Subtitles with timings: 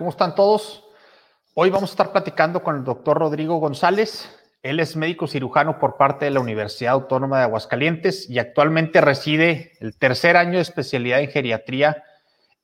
[0.00, 0.82] ¿cómo están todos?
[1.52, 4.34] Hoy vamos a estar platicando con el doctor Rodrigo González.
[4.62, 9.72] Él es médico cirujano por parte de la Universidad Autónoma de Aguascalientes y actualmente reside
[9.78, 12.02] el tercer año de especialidad en geriatría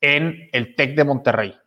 [0.00, 1.58] en el TEC de Monterrey.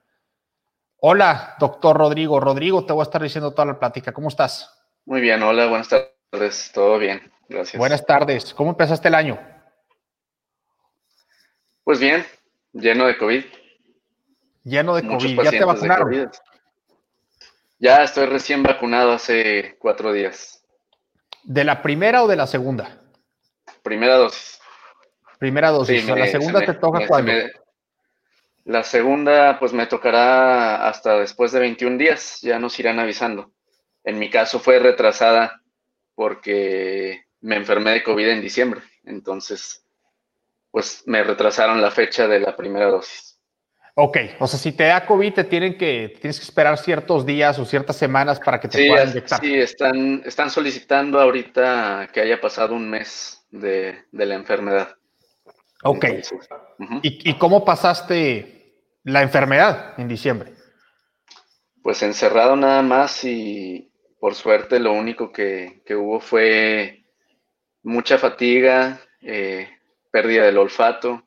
[0.97, 2.39] Hola, doctor Rodrigo.
[2.39, 4.11] Rodrigo, te voy a estar diciendo toda la plática.
[4.11, 4.75] ¿Cómo estás?
[5.05, 6.71] Muy bien, hola, buenas tardes.
[6.73, 7.77] Todo bien, gracias.
[7.77, 8.55] Buenas tardes.
[8.55, 9.39] ¿Cómo empezaste el año?
[11.83, 12.25] Pues bien,
[12.73, 13.58] lleno de COVID.
[14.63, 15.41] Lleno de COVID.
[15.43, 16.31] ¿Ya te vacunaron?
[17.79, 20.63] Ya estoy recién vacunado hace cuatro días.
[21.43, 23.01] ¿De la primera o de la segunda?
[23.83, 24.59] Primera dosis.
[25.39, 26.05] Primera dosis.
[26.05, 27.31] la segunda te toca cuándo?
[28.65, 32.39] la segunda, pues me tocará hasta después de 21 días.
[32.41, 33.51] Ya nos irán avisando.
[34.03, 35.61] En mi caso fue retrasada
[36.13, 38.81] porque me enfermé de COVID en diciembre.
[39.05, 39.85] Entonces,
[40.69, 43.38] pues me retrasaron la fecha de la primera dosis.
[44.01, 47.59] Ok, o sea, si te da COVID, te tienen que, tienes que esperar ciertos días
[47.59, 49.41] o ciertas semanas para que te puedan inyectar.
[49.41, 54.95] Sí, están, están solicitando ahorita que haya pasado un mes de, la enfermedad.
[55.83, 56.05] Ok.
[57.01, 58.73] ¿Y, cómo pasaste
[59.03, 60.53] la enfermedad en diciembre?
[61.83, 67.03] Pues encerrado nada más y por suerte lo único que, hubo fue
[67.83, 69.67] mucha fatiga, eh,
[70.09, 71.21] pérdida del olfato,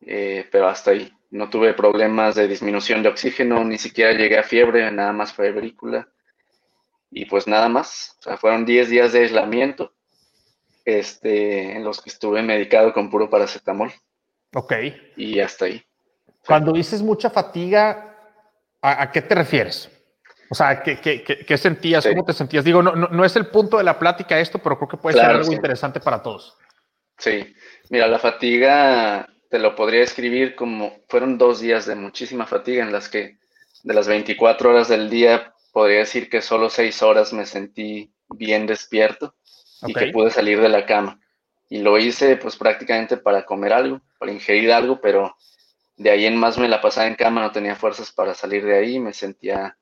[0.00, 1.12] eh, pero hasta ahí.
[1.32, 6.06] No tuve problemas de disminución de oxígeno, ni siquiera llegué a fiebre, nada más febrícula.
[7.10, 8.18] Y pues nada más.
[8.18, 9.94] O sea, fueron 10 días de aislamiento
[10.84, 13.90] este, en los que estuve medicado con puro paracetamol.
[14.54, 14.74] Ok.
[15.16, 15.82] Y hasta ahí.
[16.46, 18.14] Cuando dices mucha fatiga,
[18.82, 19.90] ¿a, qué te refieres?
[20.50, 22.06] O sea, ¿qué, qué, sentías?
[22.06, 22.62] ¿Cómo te sentías?
[22.62, 25.30] Digo, no, no, es el punto de la plática esto, pero creo que puede ser
[25.30, 26.58] algo interesante para todos.
[27.16, 27.54] Sí,
[27.88, 32.90] mira, la fatiga te lo podría escribir como fueron dos días de muchísima fatiga en
[32.90, 33.36] las que
[33.82, 38.66] de las 24 horas del día podría decir que solo seis horas me sentí bien
[38.66, 39.34] despierto
[39.86, 41.20] y que pude salir de la cama.
[41.68, 45.36] Y lo hice pues prácticamente para comer algo, para ingerir algo, pero
[45.98, 48.78] de ahí en más me la pasaba en cama, no tenía fuerzas para salir de
[48.78, 49.76] ahí, me sentía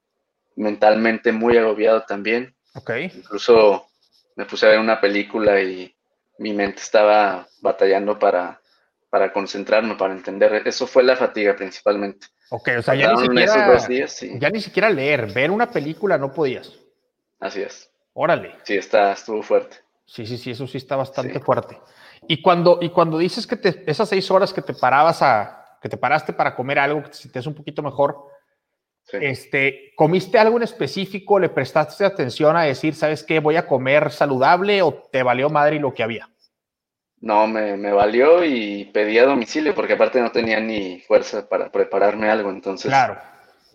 [0.56, 2.56] mentalmente muy agobiado también.
[2.74, 3.12] Okay.
[3.14, 3.86] Incluso
[4.34, 5.94] me puse a ver una película y
[6.38, 8.59] mi mente estaba batallando para
[9.10, 10.62] para concentrarme, para entender.
[10.64, 12.28] Eso fue la fatiga principalmente.
[12.50, 13.78] Ok, o sea, ya ni, siquiera,
[14.38, 16.72] ya ni siquiera leer, ver una película no podías.
[17.38, 17.90] Así es.
[18.12, 18.54] Órale.
[18.64, 19.76] Sí, está, estuvo fuerte.
[20.04, 21.78] Sí, sí, sí, eso sí está bastante fuerte.
[22.26, 25.88] Y cuando, y cuando dices que te, esas seis horas que te parabas a, que
[25.88, 28.26] te paraste para comer algo que te sientes un poquito mejor,
[29.12, 31.38] este, ¿comiste algo en específico?
[31.38, 35.78] ¿Le prestaste atención a decir, sabes qué, voy a comer saludable o te valió madre
[35.80, 36.28] lo que había?
[37.20, 41.70] No, me, me, valió y pedí a domicilio porque aparte no tenía ni fuerza para
[41.70, 43.18] prepararme algo, entonces claro.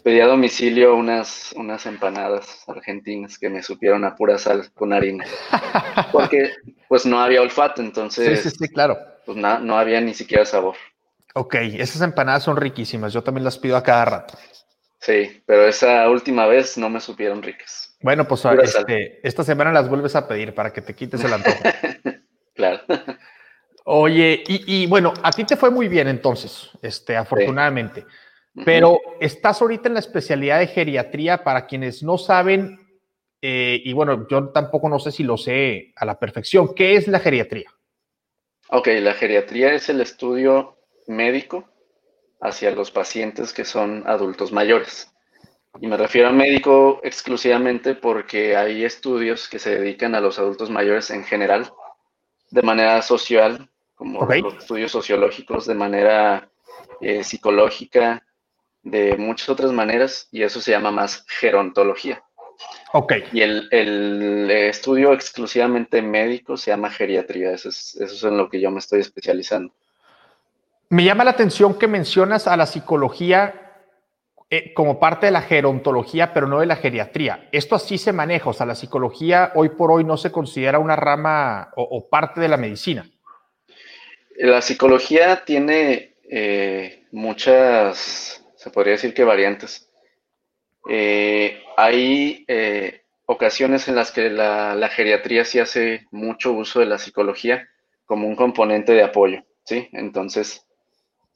[0.03, 5.25] pedí a domicilio unas, unas empanadas argentinas que me supieron a pura sal con harina,
[6.11, 6.53] porque
[6.87, 8.97] pues no había olfato, entonces sí, sí, sí, claro.
[9.27, 10.75] pues no, no había ni siquiera sabor.
[11.35, 14.37] Ok, esas empanadas son riquísimas, yo también las pido a cada rato.
[14.99, 17.95] Sí, pero esa última vez no me supieron ricas.
[18.01, 21.59] Bueno, pues este, esta semana las vuelves a pedir para que te quites el antojo.
[23.87, 28.03] Oye, y, bueno, a ti te fue muy bien entonces, este, afortunadamente.
[28.63, 32.79] Pero estás ahorita en la especialidad de geriatría, para quienes no saben,
[33.41, 37.07] eh, y bueno, yo tampoco no sé si lo sé a la perfección, ¿qué es
[37.07, 37.69] la geriatría?
[38.69, 41.69] Ok, la geriatría es el estudio médico
[42.41, 45.11] hacia los pacientes que son adultos mayores.
[45.79, 50.71] Y me refiero a médico exclusivamente porque hay estudios que se dedican a los adultos
[50.71, 51.71] mayores en general,
[52.49, 56.49] de manera social, como los estudios sociológicos de manera
[57.01, 58.23] eh, psicológica,
[58.83, 62.23] de muchas otras maneras, y eso se llama más gerontología.
[62.93, 63.13] Ok.
[63.33, 68.61] Y el, estudio exclusivamente médico se llama geriatría, eso es, eso es en lo que
[68.61, 69.73] yo me estoy especializando.
[70.89, 73.81] Me llama la atención que mencionas a la psicología
[74.51, 77.49] eh, como parte de la gerontología, pero no de la geriatría.
[77.51, 80.95] Esto así se maneja, o sea, la psicología hoy por hoy no se considera una
[80.95, 83.09] rama o parte de la medicina.
[84.37, 89.89] La psicología tiene eh, muchas, se podría decir que variantes.
[90.89, 96.97] Eh, hay eh, ocasiones en las que la, geriatría sí hace mucho uso de la
[96.97, 97.67] psicología
[98.05, 99.89] como un componente de apoyo, ¿sí?
[99.93, 100.65] Entonces,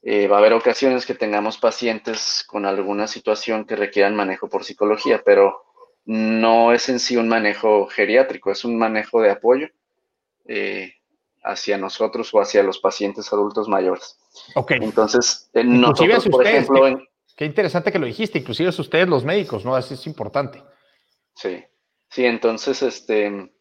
[0.05, 5.21] va a haber ocasiones que tengamos pacientes con alguna situación que requieran manejo por psicología,
[5.25, 5.63] pero
[6.05, 9.69] no es en sí un manejo geriátrico, es un manejo de apoyo
[11.51, 14.17] hacia nosotros o hacia los pacientes adultos mayores.
[14.55, 14.71] Ok.
[14.71, 16.99] Entonces, nosotros, por ejemplo,
[17.39, 19.77] Qué interesante que lo dijiste, inclusive es ustedes los médicos, ¿no?
[19.77, 20.61] Eso es importante.
[21.33, 21.63] Sí,
[22.09, 23.53] sí, entonces, este,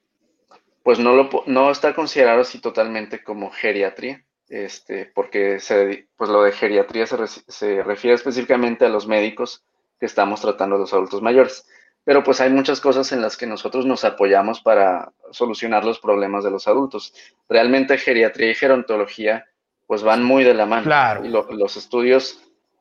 [0.82, 6.42] pues no, lo, no está considerado así totalmente como geriatría, este, porque se, pues lo
[6.42, 9.64] de geriatría se, se refiere específicamente a los médicos
[10.00, 11.64] que estamos tratando a los adultos mayores.
[12.04, 16.42] Pero pues hay muchas cosas en las que nosotros nos apoyamos para solucionar los problemas
[16.42, 17.12] de los adultos.
[17.48, 19.46] Realmente geriatría y gerontología
[19.86, 20.84] pues van muy de la mano.
[20.84, 21.24] Claro.
[21.24, 22.40] Y los estudios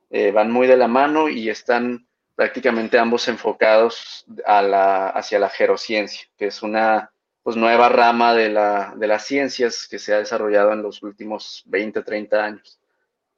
[0.10, 2.06] eh, van muy de la mano y están
[2.36, 7.12] prácticamente ambos enfocados a la, hacia la gerociencia, que es una
[7.44, 11.64] pues, nueva rama de, la, de las ciencias que se ha desarrollado en los últimos
[11.66, 12.80] 20, 30 años.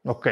[0.03, 0.27] Ok.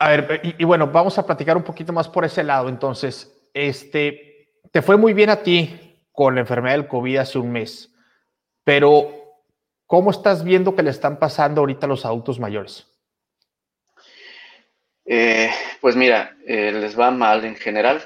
[0.00, 2.68] A ver, y, y bueno, vamos a platicar un poquito más por ese lado.
[2.68, 7.52] Entonces, este, te fue muy bien a ti con la enfermedad del COVID hace un
[7.52, 7.94] mes,
[8.64, 9.34] pero
[9.86, 12.86] ¿cómo estás viendo que le están pasando ahorita a los adultos mayores?
[15.04, 15.50] Eh,
[15.80, 18.02] pues mira, eh, les va mal en general.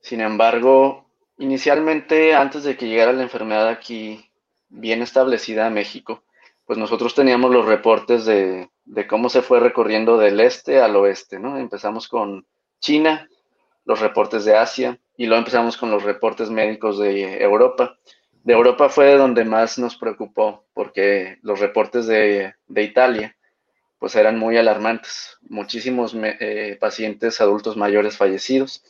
[0.00, 4.30] Sin embargo, inicialmente, antes de que llegara la enfermedad aquí
[4.68, 6.22] bien establecida a México,
[6.64, 11.38] pues nosotros teníamos los reportes de, de cómo se fue recorriendo del este al oeste,
[11.38, 11.58] ¿no?
[11.58, 12.46] Empezamos con
[12.80, 13.28] China,
[13.84, 17.96] los reportes de Asia y luego empezamos con los reportes médicos de Europa.
[18.42, 23.36] De Europa fue de donde más nos preocupó porque los reportes de, de Italia
[23.98, 25.38] pues eran muy alarmantes.
[25.48, 28.84] Muchísimos eh, pacientes adultos mayores fallecidos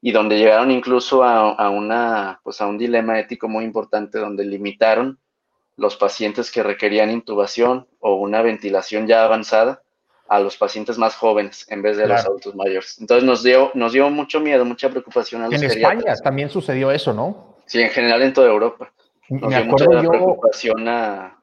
[0.00, 4.44] y donde llegaron incluso a, a, una, pues a un dilema ético muy importante donde
[4.44, 5.18] limitaron
[5.76, 9.82] los pacientes que requerían intubación o una ventilación ya avanzada
[10.28, 12.18] a los pacientes más jóvenes en vez de claro.
[12.18, 12.98] los adultos mayores.
[13.00, 16.90] Entonces nos dio, nos dio mucho miedo, mucha preocupación a los En España también sucedió
[16.90, 17.56] eso, ¿no?
[17.66, 18.92] Sí, en general en toda Europa.
[19.28, 21.42] Nos me dio acuerdo mucha yo, preocupación a...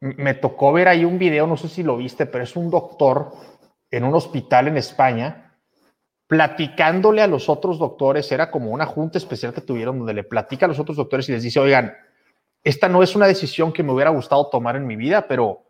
[0.00, 3.32] Me tocó ver ahí un video, no sé si lo viste, pero es un doctor
[3.90, 5.46] en un hospital en España
[6.26, 10.66] platicándole a los otros doctores, era como una junta especial que tuvieron donde le platica
[10.66, 11.94] a los otros doctores y les dice, oigan,
[12.64, 15.65] esta no es una decisión que me hubiera gustado tomar en mi vida, pero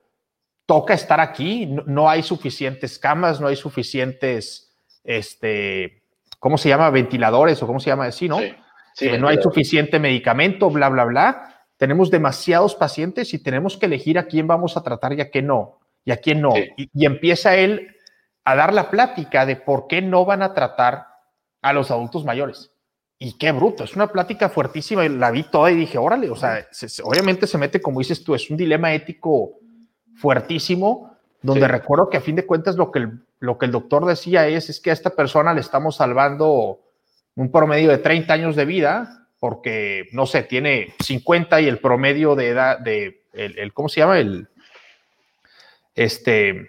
[0.66, 6.02] toca estar aquí, no, no, hay suficientes camas, no hay suficientes, este,
[6.40, 6.90] ¿cómo se llama?
[6.90, 8.40] Ventiladores o cómo se llama así, ¿no?
[8.40, 8.54] Sí,
[8.94, 11.62] sí, eh, no hay suficiente medicamento, bla, bla, bla.
[11.76, 15.46] Tenemos demasiados pacientes y tenemos que elegir a quién vamos a tratar y a quién
[15.46, 16.52] no, y a quién no.
[16.52, 16.69] Sí.
[16.76, 17.96] Y, y empieza él
[18.44, 21.06] a dar la plática de por qué no van a tratar
[21.62, 22.72] a los adultos mayores.
[23.19, 26.67] Y qué bruto, es una plática fuertísima, la vi toda y dije, órale, o sea,
[26.70, 29.58] se, se, obviamente se mete, como dices tú, es un dilema ético
[30.17, 31.73] fuertísimo, donde sí.
[31.73, 34.69] recuerdo que a fin de cuentas lo que, el, lo que el doctor decía es,
[34.70, 36.81] es que a esta persona le estamos salvando
[37.35, 42.35] un promedio de 30 años de vida, porque, no sé, tiene 50 y el promedio
[42.35, 44.19] de edad, de, el, el ¿cómo se llama?
[44.19, 44.49] El,
[45.94, 46.69] este,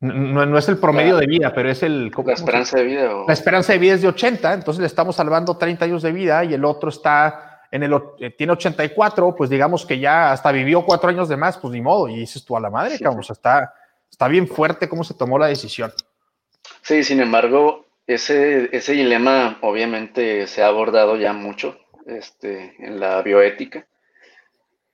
[0.00, 2.10] no, no, es el promedio la, de vida, pero es el...
[2.14, 3.16] ¿cómo, la esperanza de vida.
[3.16, 3.26] O...
[3.26, 6.44] La esperanza de vida es de 80, entonces le estamos salvando 30 años de vida
[6.44, 10.84] y el otro está en el, eh, tiene 84, pues digamos que ya hasta vivió
[10.84, 12.08] cuatro años de más, pues ni modo.
[12.08, 13.32] Y dices tú a la madre, sí, cabrón, sí.
[13.32, 13.74] está,
[14.10, 15.92] está bien fuerte cómo se tomó la decisión.
[16.82, 23.22] Sí, sin embargo, ese, ese dilema obviamente se ha abordado ya mucho este, en la
[23.22, 23.86] bioética.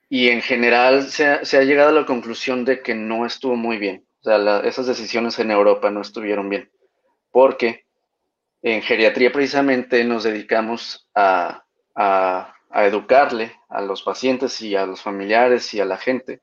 [0.09, 3.55] Y en general se ha, se ha llegado a la conclusión de que no estuvo
[3.55, 4.05] muy bien.
[4.21, 6.69] O sea, la, esas decisiones en Europa no estuvieron bien.
[7.31, 7.85] Porque
[8.61, 11.63] en geriatría precisamente nos dedicamos a,
[11.95, 16.41] a a educarle a los pacientes y a los familiares y a la gente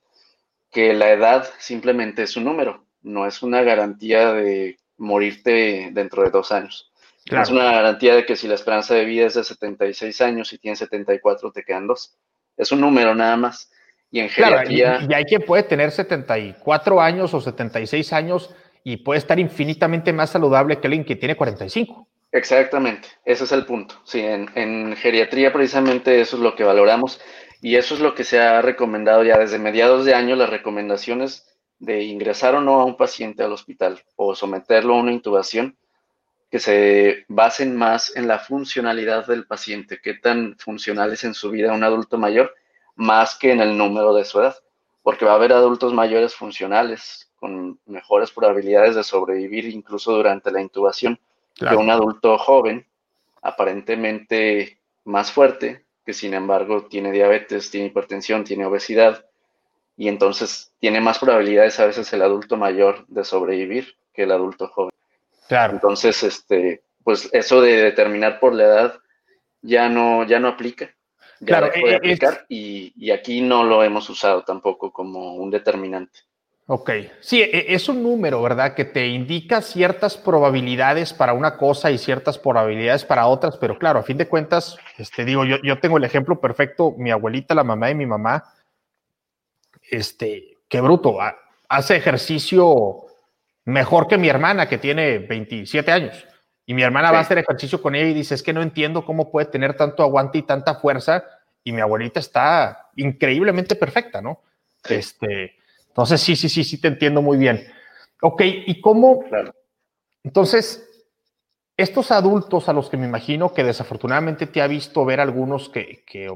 [0.71, 6.31] que la edad simplemente es un número, no es una garantía de morirte dentro de
[6.31, 6.93] dos años.
[7.25, 7.43] Claro.
[7.43, 10.59] Es una garantía de que si la esperanza de vida es de 76 años y
[10.59, 12.17] tienes 74, te quedan dos.
[12.57, 13.71] Es un número nada más.
[14.13, 14.99] Y en geriatría...
[14.99, 19.39] Claro, y, y hay quien puede tener 74 años o 76 años y puede estar
[19.41, 22.09] infinitamente más saludable que alguien que tiene 45.
[22.33, 23.97] Exactamente, ese es el punto.
[24.05, 27.21] Sí, en, en, geriatría precisamente eso es lo que valoramos
[27.61, 31.47] y eso es lo que se ha recomendado ya desde mediados de año, las recomendaciones
[31.81, 35.77] de ingresar o no a un paciente al hospital o someterlo a una intubación
[36.51, 41.51] que se basen más en la funcionalidad del paciente, qué tan funcional es en su
[41.51, 42.55] vida un adulto mayor,
[42.97, 44.57] más que en el número de su edad,
[45.03, 50.61] porque va a haber adultos mayores funcionales con mejores probabilidades de sobrevivir incluso durante la
[50.61, 51.19] intubación
[51.61, 51.77] claro.
[51.77, 52.87] que un adulto joven,
[53.43, 59.27] aparentemente más fuerte, que sin embargo tiene diabetes, tiene hipertensión, tiene obesidad,
[59.97, 64.69] y entonces tiene más probabilidades a veces el adulto mayor de sobrevivir que el adulto
[64.69, 64.91] joven.
[65.47, 65.75] Claro.
[65.75, 68.95] Entonces, este, pues eso de determinar por la edad
[69.61, 70.87] ya no, ya no aplica.
[71.41, 72.47] Ya claro, puede aplicar es...
[72.49, 76.21] y, y aquí no lo hemos usado tampoco como un determinante.
[76.73, 78.75] Ok, sí, e, es un número, ¿verdad?
[78.75, 83.99] Que te indica ciertas probabilidades para una cosa y ciertas probabilidades para otras, pero claro,
[83.99, 87.65] a fin de cuentas, este, digo, yo, yo tengo el ejemplo perfecto, mi abuelita, la
[87.65, 88.45] mamá de mi mamá,
[89.91, 91.19] este, qué bruto,
[91.69, 93.01] hace ejercicio
[93.65, 96.25] mejor que mi hermana que tiene 27 años.
[96.67, 99.05] Y mi hermana va a hacer ejercicio con ella y dice, es que no entiendo
[99.05, 101.25] cómo puede tener tanto aguante y tanta fuerza.
[101.65, 104.41] Y mi abuelita está increíblemente perfecta, ¿no?
[104.89, 105.57] Este,
[105.91, 107.67] entonces, sí, sí, sí, sí, te entiendo muy bien.
[108.23, 109.25] Ok, ¿y cómo?
[110.25, 110.89] Entonces,
[111.77, 116.05] estos adultos a los que me imagino que desafortunadamente te ha visto ver algunos que,
[116.07, 116.29] que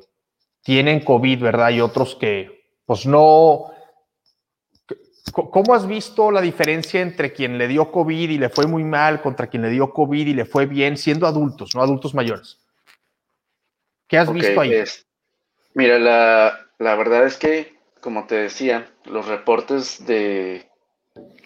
[0.63, 1.71] tienen COVID, ¿verdad?
[1.71, 3.75] Y otros que, pues no,
[5.33, 9.23] ¿Cómo has visto la diferencia entre quien le dio COVID y le fue muy mal
[9.23, 12.61] contra quien le dio COVID y le fue bien, siendo adultos, no adultos mayores?
[14.07, 14.85] ¿Qué has visto ahí?
[15.73, 17.74] mira, la, la, verdad es que,
[18.05, 20.71] como te decía, los reportes de,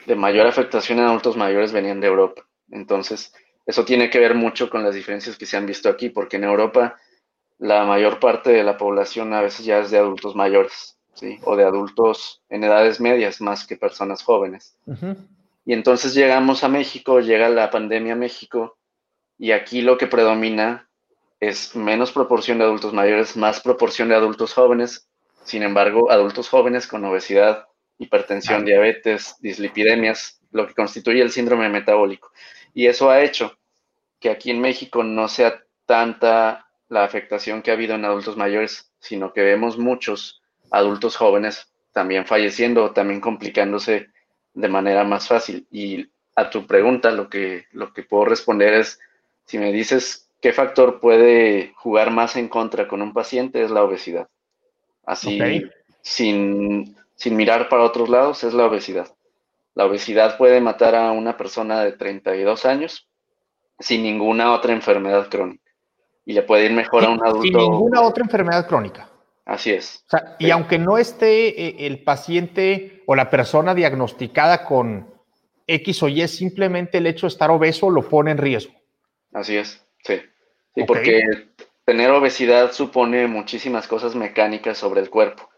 [0.07, 2.43] de mayor afectación en adultos mayores venían de Europa.
[2.73, 3.33] Entonces,
[3.65, 6.43] eso tiene que ver mucho con las diferencias que se han visto aquí, porque en
[6.43, 6.97] Europa
[7.59, 10.99] la mayor parte de la población a veces ya es de adultos mayores
[11.45, 14.77] o de adultos en edades medias más que personas jóvenes.
[15.65, 18.79] Y entonces llegamos a México, llega la pandemia a México,
[19.39, 20.91] y aquí lo que predomina
[21.39, 25.08] es menos proporción de adultos mayores, más proporción de adultos jóvenes,
[25.49, 32.31] sin embargo, adultos jóvenes con obesidad, hipertensión, diabetes, dislipidemias, lo que constituye el síndrome metabólico.
[32.75, 33.59] Y eso ha hecho
[34.21, 38.93] que aquí en México no sea tanta la afectación que ha habido en adultos mayores,
[39.01, 44.09] sino que vemos muchos adultos jóvenes también falleciendo, también complicándose
[44.53, 45.67] de manera más fácil.
[45.71, 49.01] Y a tu pregunta, lo que, lo que puedo responder es,
[49.47, 53.83] si me dices qué factor puede jugar más en contra con un paciente, es la
[53.83, 54.29] obesidad.
[55.09, 55.41] Así,
[56.03, 59.09] sin, sin mirar para otros lados, es la obesidad.
[59.75, 63.09] La obesidad puede matar a una persona de 32 años
[63.79, 65.73] sin ninguna otra enfermedad crónica.
[66.27, 67.59] Y le puede ir mejor a un adulto.
[67.59, 69.09] Sin ninguna otra enfermedad crónica.
[69.47, 70.05] Así es.
[70.39, 75.11] y aunque no esté eh, el paciente o la persona diagnosticada con
[75.67, 78.75] X o Y, simplemente el hecho de estar obeso lo pone en riesgo.
[79.33, 80.21] Así es, sí.
[80.75, 81.23] Sí, porque
[81.89, 85.49] tener obesidad supone muchísimas cosas mecánicas sobre el cuerpo.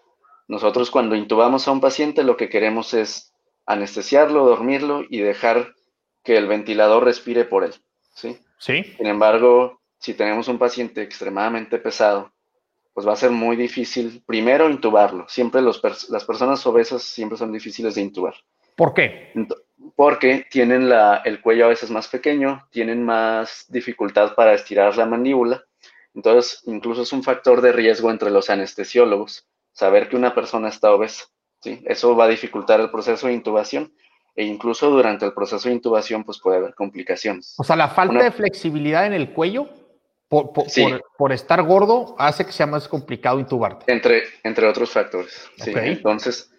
[0.46, 3.34] Nosotros cuando intubamos a un paciente lo que queremos es
[3.66, 5.75] anestesiarlo, dormirlo y dejar
[6.22, 7.75] que el ventilador respire por él.
[8.14, 8.38] ¿sí?
[8.58, 8.84] Sí.
[8.96, 12.30] Sin embargo, si tenemos un paciente extremadamente pesado,
[12.94, 15.28] pues va a ser muy difícil, primero, intubarlo.
[15.28, 18.34] Siempre los las personas obesas siempre son difíciles de intubar.
[18.76, 19.32] ¿Por qué?
[19.96, 25.06] Porque tienen la, el cuello a veces más pequeño, tienen más dificultad para estirar la
[25.06, 25.64] mandíbula.
[26.14, 30.92] Entonces, incluso es un factor de riesgo entre los anestesiólogos saber que una persona está
[30.92, 31.24] obesa.
[31.60, 31.82] ¿sí?
[31.86, 33.92] Eso va a dificultar el proceso de intubación
[34.34, 37.54] e incluso durante el proceso de intubación pues puede haber complicaciones.
[37.58, 39.68] O sea, la falta de flexibilidad en el cuello
[40.28, 43.92] por, estar gordo hace que sea más complicado intubarte.
[43.92, 45.50] Entre, entre otros factores.
[45.56, 45.72] Sí.
[45.74, 46.52] Entonces,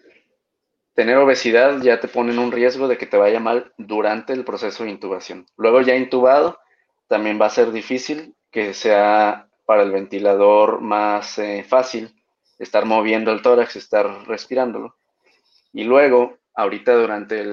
[0.93, 4.43] tener obesidad ya te pone en un riesgo de que te vaya mal durante el
[4.43, 5.45] proceso de intubación.
[5.55, 6.59] Luego ya intubado,
[7.07, 12.13] también va a ser difícil que sea para el ventilador más eh, fácil
[12.59, 14.95] estar moviendo el tórax, estar respirándolo.
[15.73, 17.43] Y luego, ahorita durante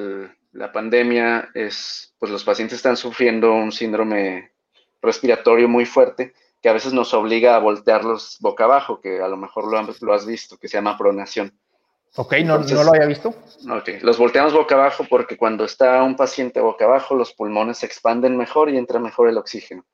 [0.53, 4.53] la pandemia, es, pues los pacientes están sufriendo un síndrome
[5.01, 9.37] respiratorio muy fuerte que a veces nos obliga a voltearlos boca abajo, que a lo
[9.37, 11.57] mejor lo, has visto, que se llama pronación.
[12.17, 13.29] Ok, no, no lo había visto.
[13.71, 17.87] Ok, los volteamos boca abajo porque cuando está un paciente boca abajo, los pulmones se
[17.87, 19.85] expanden mejor y entra mejor el oxígeno.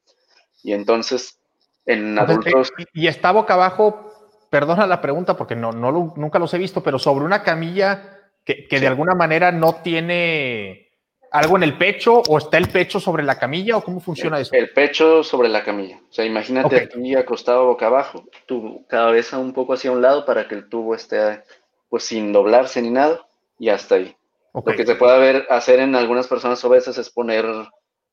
[0.65, 1.39] Y entonces,
[1.87, 2.73] en adultos...
[2.95, 4.11] Y, está boca abajo,
[4.51, 8.67] perdona la pregunta porque no, no nunca los he visto, pero sobre una camilla que,
[8.69, 10.91] de alguna manera no tiene
[11.31, 14.55] algo en el pecho o está el pecho sobre la camilla o cómo funciona eso?
[14.55, 16.01] El pecho sobre la camilla.
[16.09, 20.49] O sea, imagínate aquí acostado boca abajo, tu cabeza un poco hacia un lado para
[20.49, 21.43] que el tubo esté
[21.89, 23.27] pues sin doblarse ni nada
[23.59, 24.17] y hasta ahí.
[24.55, 27.45] Lo que se puede ver, hacer en algunas personas obesas es poner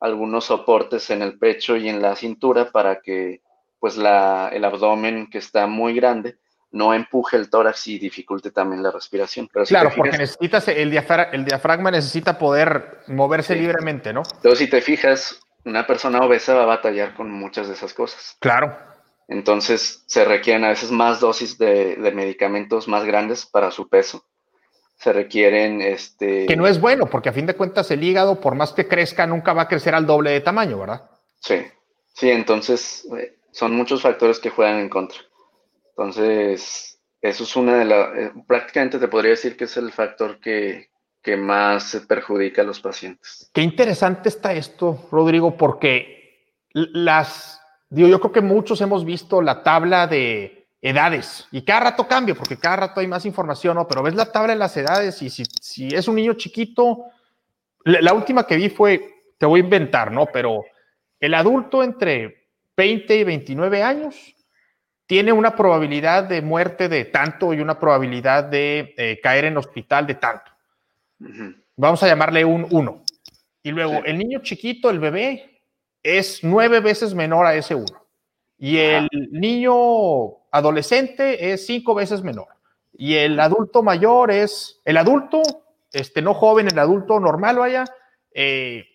[0.02, 3.42] algunos soportes en el pecho y en la cintura para que
[3.80, 6.38] pues la, el abdomen que está muy grande
[6.72, 9.48] no empuje el tórax y dificulte también la respiración.
[9.68, 14.24] claro, porque necesitas el, diafragma necesita poder moverse libremente, ¿no?
[14.36, 18.38] Entonces, si te fijas, una persona obesa va a batallar con muchas de esas cosas.
[18.40, 18.78] Claro.
[19.28, 24.26] Entonces, se requieren a veces más dosis de, medicamentos más grandes para su peso.
[25.02, 26.46] Se requieren, este...
[26.46, 29.26] Que no es bueno, porque a fin de cuentas el hígado, por más que crezca,
[29.26, 31.10] nunca va a crecer al doble de tamaño, ¿verdad?
[31.40, 31.56] Sí,
[32.14, 35.18] sí, entonces eh, son muchos factores que juegan en contra.
[35.90, 40.40] Entonces, eso es una de las, eh, prácticamente te podría decir que es el factor
[40.40, 40.92] que,
[41.24, 43.50] que más perjudica a los pacientes.
[43.54, 49.64] Qué interesante está esto, Rodrigo, porque las, digo, yo creo que muchos hemos visto la
[49.64, 53.88] tabla de edades y cada rato cambia, porque cada rato hay más información, ¿no?
[53.88, 57.06] Pero ves la tabla de las edades y si, si es un niño chiquito,
[57.84, 60.26] la, la última que vi fue, te voy a inventar, ¿no?
[60.26, 60.64] Pero
[61.20, 64.36] el adulto entre 20 y 29 años
[65.06, 70.08] tiene una probabilidad de muerte de tanto y una probabilidad de eh, caer en hospital
[70.08, 70.52] de tanto.
[71.76, 73.04] Vamos a llamarle un 1.
[73.64, 75.62] Y luego el niño chiquito, el bebé,
[76.02, 77.86] es nueve veces menor a ese 1.
[78.64, 79.74] Y el niño
[80.52, 82.50] adolescente es cinco veces menor.
[82.94, 85.42] Y el adulto mayor es, el adulto,
[85.92, 87.86] este no joven, el adulto normal, vaya,
[88.32, 88.86] eh,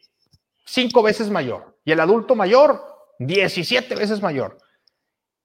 [0.65, 1.81] cinco veces mayor.
[1.85, 2.81] Y el adulto mayor,
[3.19, 4.57] 17 veces mayor.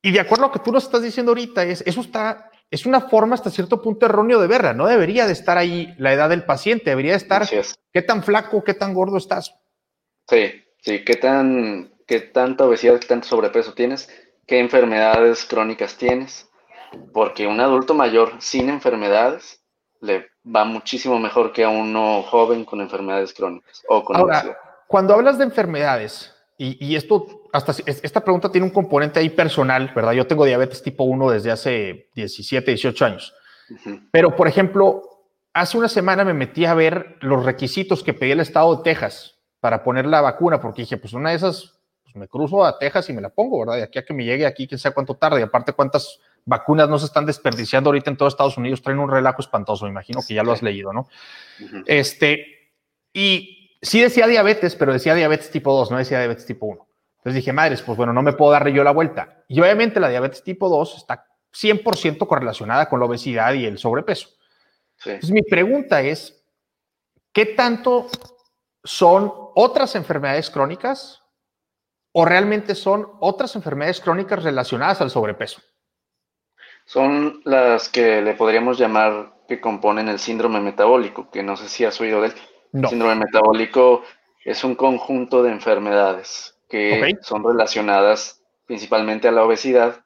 [0.04, 2.86] Y de acuerdo a lo que tú nos estás diciendo ahorita, es, eso está, es
[2.86, 4.76] una forma hasta cierto punto erróneo de verla.
[4.76, 7.50] No debería de estar ahí la edad del paciente, debería de estar
[7.92, 9.56] qué tan flaco, qué tan gordo estás.
[10.28, 14.10] Sí, sí, qué tan, qué tanta obesidad, qué tanto sobrepeso tienes,
[14.46, 16.50] qué enfermedades crónicas tienes.
[17.14, 19.64] Porque un adulto mayor sin enfermedades
[20.02, 25.14] le va muchísimo mejor que a uno joven con enfermedades crónicas o con Ahora, Cuando
[25.14, 30.12] hablas de enfermedades, y, esto, hasta esta pregunta tiene un componente ahí personal, ¿verdad?
[30.12, 33.34] Yo tengo diabetes tipo 1 desde hace 17, 18 años.
[34.12, 35.02] Pero, por ejemplo,
[35.54, 39.40] hace una semana me metí a ver los requisitos que pedía el estado de Texas
[39.62, 41.81] para poner la vacuna, porque dije, pues una de esas,
[42.12, 43.76] pues me cruzo a Texas y me la pongo, ¿verdad?
[43.76, 45.40] De aquí a que me llegue aquí, quién sabe cuánto tarde.
[45.40, 49.10] Y aparte, cuántas vacunas no se están desperdiciando ahorita en todo Estados Unidos, traen un
[49.10, 51.08] relajo espantoso, me imagino que ya lo has leído, ¿no?
[51.86, 52.72] Este,
[53.14, 56.88] y sí decía diabetes, pero decía diabetes tipo 2, no decía diabetes tipo 1.
[57.18, 59.44] Entonces dije, madres, pues bueno, no me puedo dar yo la vuelta.
[59.48, 64.30] Y obviamente la diabetes tipo 2 está 100% correlacionada con la obesidad y el sobrepeso.
[64.98, 66.44] Entonces mi pregunta es,
[67.32, 68.08] ¿qué tanto
[68.84, 71.21] son otras enfermedades crónicas
[72.14, 75.62] o realmente son otras enfermedades crónicas relacionadas al sobrepeso?
[76.86, 81.86] Son las que le podríamos llamar que componen el síndrome metabólico, que no sé si
[81.86, 82.34] has oído de él.
[82.90, 84.04] Síndrome metabólico
[84.44, 90.04] es un conjunto de enfermedades que son relacionadas principalmente a la obesidad.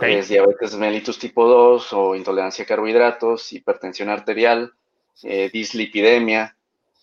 [0.00, 4.72] Es diabetes mellitus tipo 2 o intolerancia a carbohidratos, hipertensión arterial,
[5.22, 6.55] eh, dislipidemia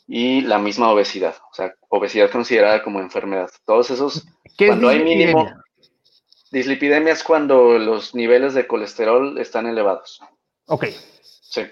[0.07, 1.35] y la misma obesidad.
[1.51, 3.49] O sea, obesidad considerada como enfermedad.
[3.65, 4.25] Todos esos,
[4.57, 5.51] ¿Qué cuando hay mínimo...
[6.51, 10.19] Dislipidemia es cuando los niveles de colesterol están elevados.
[10.67, 10.85] Ok.
[11.41, 11.63] Sí.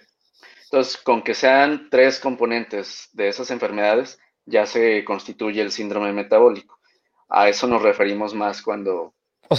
[0.64, 6.80] Entonces, con que sean tres componentes de esas enfermedades, ya se constituye el síndrome metabólico.
[7.30, 9.14] A eso nos referimos más cuando,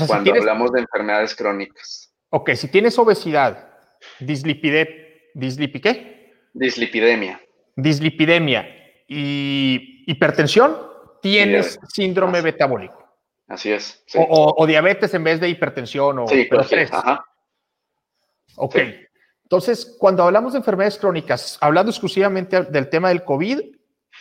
[0.07, 2.13] cuando hablamos de enfermedades crónicas.
[2.31, 3.79] Ok, si tienes obesidad,
[4.19, 6.49] dislipide, ¿qué?
[6.53, 7.41] Dislipidemia.
[7.77, 8.69] Dislipidemia
[9.09, 10.77] y hipertensión,
[11.21, 13.03] tienes síndrome metabólico.
[13.49, 14.05] Así es.
[14.15, 16.93] O, diabetes en vez de hipertensión o sí, tres.
[16.93, 17.25] Ajá.
[18.57, 18.77] Ok.
[19.43, 23.61] Entonces, cuando hablamos de enfermedades crónicas, hablando exclusivamente del tema del COVID,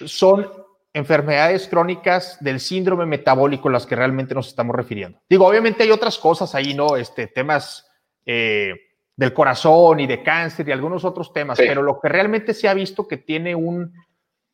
[0.05, 0.51] son
[0.93, 5.21] enfermedades crónicas del síndrome metabólico las que realmente nos estamos refiriendo.
[5.29, 6.97] Digo, obviamente hay otras cosas ahí, ¿no?
[6.97, 7.89] Este, temas
[8.25, 8.73] eh,
[9.21, 12.73] del corazón y de cáncer y algunos otros temas, pero lo que realmente se ha
[12.73, 13.93] visto que tiene un,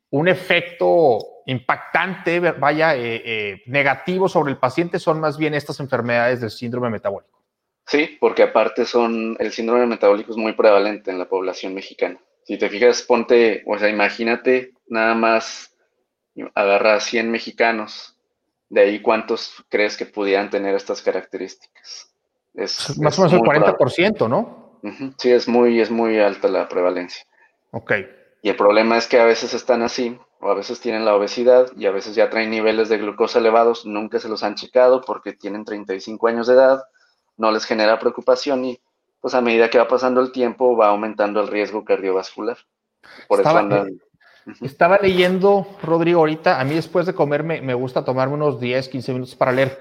[0.10, 6.41] un efecto impactante, vaya, eh, eh, negativo sobre el paciente son más bien estas enfermedades
[6.41, 7.41] del síndrome metabólico.
[7.86, 12.19] Sí, porque aparte son, el síndrome metabólico es muy prevalente en la población mexicana.
[12.43, 15.73] Si te fijas, ponte, o sea, imagínate nada más
[16.56, 18.19] agarra a 100 mexicanos,
[18.67, 22.16] de ahí cuántos crees que pudieran tener estas características.
[22.57, 24.79] Es, más o menos el 40%, ¿no?
[25.17, 27.23] Sí, es muy, es muy alta la prevalencia.
[27.71, 27.93] Ok.
[28.41, 31.71] Y el problema es que a veces están así, o a veces tienen la obesidad
[31.77, 35.33] y a veces ya traen niveles de glucosa elevados, nunca se los han checado porque
[35.33, 36.83] tienen 35 años de edad
[37.37, 38.79] no les genera preocupación y
[39.21, 42.57] pues a medida que va pasando el tiempo va aumentando el riesgo cardiovascular.
[43.27, 44.01] Por estaba, eso andan...
[44.61, 49.13] Estaba leyendo, Rodrigo, ahorita, a mí después de comer me, gusta tomarme unos 10, 15
[49.13, 49.79] minutos para leer.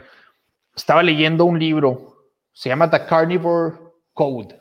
[0.75, 2.16] Estaba leyendo un libro,
[2.57, 3.77] se llama The Carnivore
[4.15, 4.59] Code.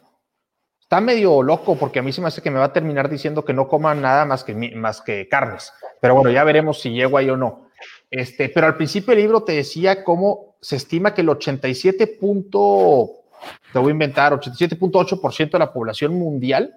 [0.81, 3.45] Está medio loco porque a mí se me hace que me va a terminar diciendo
[3.45, 5.71] que no coman nada más que, más que carnes.
[6.01, 7.69] Pero bueno, ya veremos si llego ahí o no.
[8.11, 12.05] Este, pero al principio el libro te decía cómo se estima que el 87.
[12.05, 16.75] te voy a inventar, 87.8% de la población mundial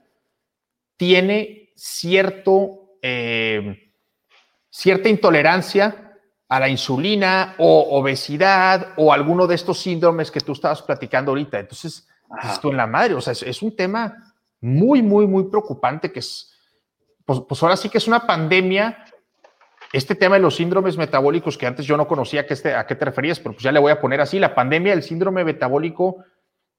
[0.97, 3.91] tiene cierto, eh,
[4.71, 6.08] cierta intolerancia
[6.49, 11.61] a la insulina o obesidad o alguno de estos síndromes que tú estabas platicando ahorita.
[11.61, 12.09] Entonces,
[12.43, 16.21] esto en la madre, o sea, es, es, un tema muy, muy, muy preocupante que
[16.21, 16.55] es,
[17.25, 19.05] pues, pues ahora sí que es una pandemia
[19.93, 22.95] este tema de los síndromes metabólicos que antes yo no conocía que este, a qué
[22.95, 26.25] te referías, pero pues ya le voy a poner así, la pandemia del síndrome metabólico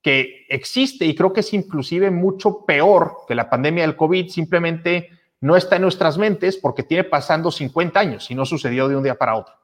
[0.02, 5.10] que existe y creo que es inclusive mucho peor que la pandemia del COVID, simplemente
[5.42, 9.04] no está en nuestras mentes porque tiene pasando 50 años y no sucedió de un
[9.04, 9.59] día para otro.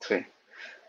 [0.00, 0.16] Sí.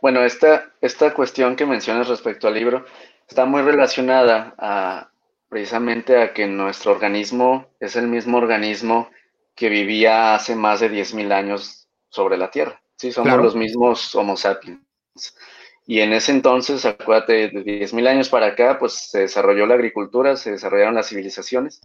[0.01, 2.85] Bueno, esta, esta cuestión que mencionas respecto al libro
[3.27, 5.09] está muy relacionada a,
[5.49, 9.09] precisamente a que nuestro organismo es el mismo organismo
[9.55, 12.81] que vivía hace más de 10.000 años sobre la Tierra.
[12.95, 14.81] Sí, somos los mismos Homo sapiens.
[15.85, 20.35] Y en ese entonces, acuérdate, de 10.000 años para acá, pues se desarrolló la agricultura,
[20.35, 21.81] se desarrollaron las civilizaciones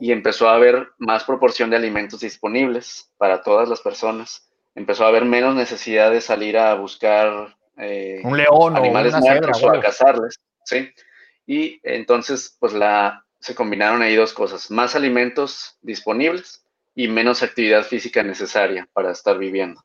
[0.00, 4.48] y empezó a haber más proporción de alimentos disponibles para todas las personas.
[4.74, 9.70] Empezó a haber menos necesidad de salir a buscar eh, un león animales muertos o
[9.70, 10.40] a cazarles.
[10.64, 10.90] ¿sí?
[11.46, 17.84] Y entonces, pues la, se combinaron ahí dos cosas, más alimentos disponibles y menos actividad
[17.84, 19.84] física necesaria para estar viviendo.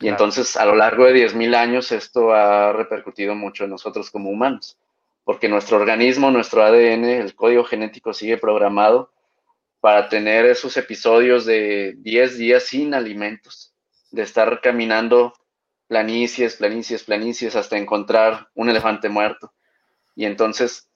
[0.00, 4.30] Y entonces a lo largo de 10.000 años esto ha repercutido mucho en nosotros como
[4.30, 4.78] humanos,
[5.24, 9.10] porque nuestro organismo, nuestro ADN, el código genético sigue programado
[9.80, 13.74] para tener esos episodios de 10 días sin alimentos,
[14.10, 15.34] de estar caminando
[15.88, 19.52] planicies, planicies, planicies hasta encontrar un elefante muerto.
[20.14, 20.88] Y entonces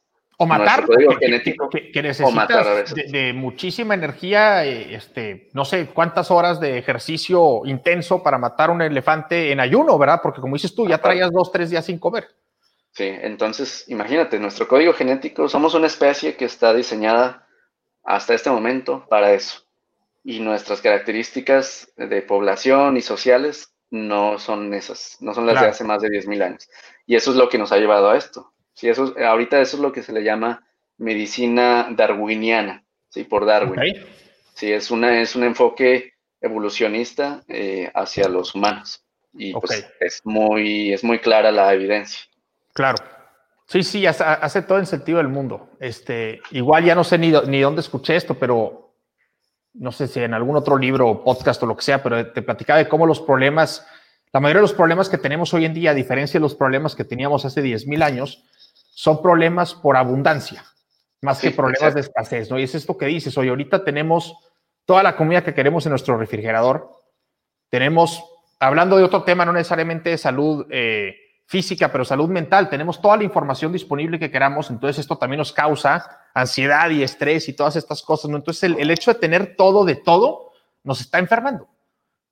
[0.43, 0.87] o matar,
[1.21, 8.39] que, necesitas de, muchísima energía, eh, este, no sé cuántas horas de ejercicio intenso para
[8.39, 10.21] matar un elefante en ayuno, ¿verdad?
[10.23, 12.29] Porque como dices tú, ya traías dos, tres días sin comer.
[12.93, 17.47] Sí, entonces imagínate, nuestro código genético, somos una especie que está diseñada
[18.03, 19.61] hasta este momento para eso.
[20.23, 25.85] Y nuestras características de población y sociales no son esas, no son las de hace
[25.85, 26.71] más de 10.000 años.
[27.07, 28.53] Y eso es lo que nos ha llevado a esto.
[28.75, 30.65] Sí, eso, ahorita eso es lo que se le llama
[30.99, 33.25] medicina darwiniana, ¿sí?
[33.25, 34.07] Por Darwin.
[34.55, 39.05] Sí, es, una, es un enfoque evolucionista eh, hacia los humanos.
[39.33, 42.21] Y pues es muy, es muy clara la evidencia.
[42.73, 42.97] Claro.
[43.67, 45.71] Sí, sí, hace, todo el sentido del mundo.
[45.79, 48.90] Este, igual ya no sé ni, ni dónde escuché esto, pero
[49.75, 52.79] no sé si en algún otro libro, podcast o lo que sea, pero te platicaba
[52.79, 53.87] de cómo los problemas,
[54.33, 56.95] la mayoría de los problemas que tenemos hoy en día, a diferencia de los problemas
[56.95, 58.45] que teníamos hace 10.000 años,
[58.95, 60.65] son problemas por abundancia,
[61.23, 62.59] más que problemas de escasez, ¿no?
[62.59, 64.37] Y es esto que dices, hoy ahorita tenemos
[64.85, 66.91] toda la comida que queremos en nuestro refrigerador,
[67.69, 68.25] tenemos,
[68.59, 71.15] hablando de otro tema, no necesariamente de salud eh,
[71.51, 75.53] física, pero salud mental, tenemos toda la información disponible que queramos, entonces esto también nos
[75.53, 78.37] causa ansiedad y estrés y todas estas cosas, ¿no?
[78.37, 80.53] Entonces el, hecho de tener todo de todo
[80.85, 81.67] nos está enfermando.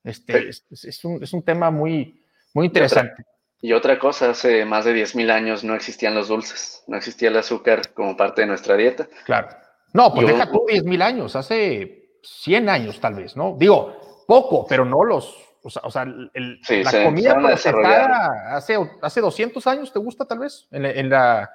[0.04, 2.22] Este, es, un, es un tema muy,
[2.54, 3.24] muy interesante.
[3.60, 7.38] Y otra cosa, hace más de 10.000 años no existían los dulces, no existía el
[7.38, 9.08] azúcar como parte de nuestra dieta.
[9.24, 9.48] Claro.
[9.94, 13.56] No, pues deja tú 10.000 años, hace 100 años tal vez, ¿no?
[13.58, 19.20] Digo, poco, pero no los, o sea, o sea el, la comida procesada hace, hace
[19.20, 20.66] 200 años, ¿te gusta tal vez?
[20.70, 21.50] En, la...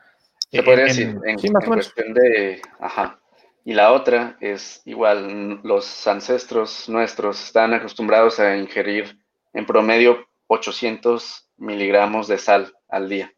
[0.52, 3.20] Se podría decir, en, sí, más cuestión de, ajá.
[3.66, 9.18] Y la otra es igual, los ancestros nuestros están acostumbrados a ingerir
[9.54, 13.34] en promedio 800 miligramos de sal al día.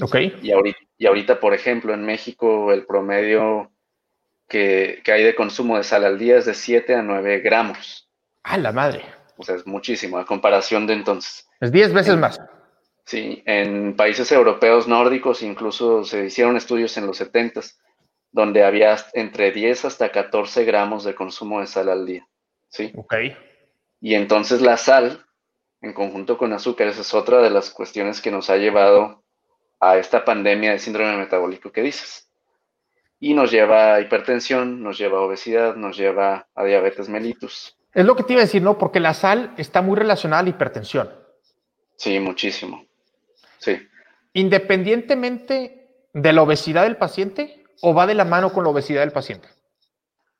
[0.00, 0.16] Ok.
[0.42, 3.70] Y ahorita, y ahorita, por ejemplo, en México el promedio
[4.48, 8.10] que, hay de consumo de sal al día es de 7 a 9 gramos.
[8.42, 9.04] ¡Ah, la madre!
[9.38, 11.48] O sea, es muchísimo a comparación de entonces.
[11.60, 12.38] Es 10 veces más.
[13.04, 17.62] Sí, en países europeos nórdicos incluso se hicieron estudios en los 70
[18.32, 22.28] donde había entre 10 hasta 14 gramos de consumo de sal al día.
[22.68, 22.92] ¿sí?
[22.96, 23.14] Ok.
[24.00, 25.24] Y entonces la sal
[25.80, 26.88] en conjunto con azúcar.
[26.88, 29.24] Esa es otra de las cuestiones que nos ha llevado
[29.80, 32.30] a esta pandemia de síndrome metabólico que dices.
[33.20, 37.77] Y nos lleva a hipertensión, nos lleva a obesidad, nos lleva a diabetes mellitus.
[37.94, 38.78] Es lo que te iba a decir, ¿no?
[38.78, 41.10] Porque la sal está muy relacionada a la hipertensión.
[41.96, 42.84] Sí, muchísimo.
[43.58, 43.78] Sí.
[44.34, 49.12] Independientemente de la obesidad del paciente o va de la mano con la obesidad del
[49.12, 49.48] paciente.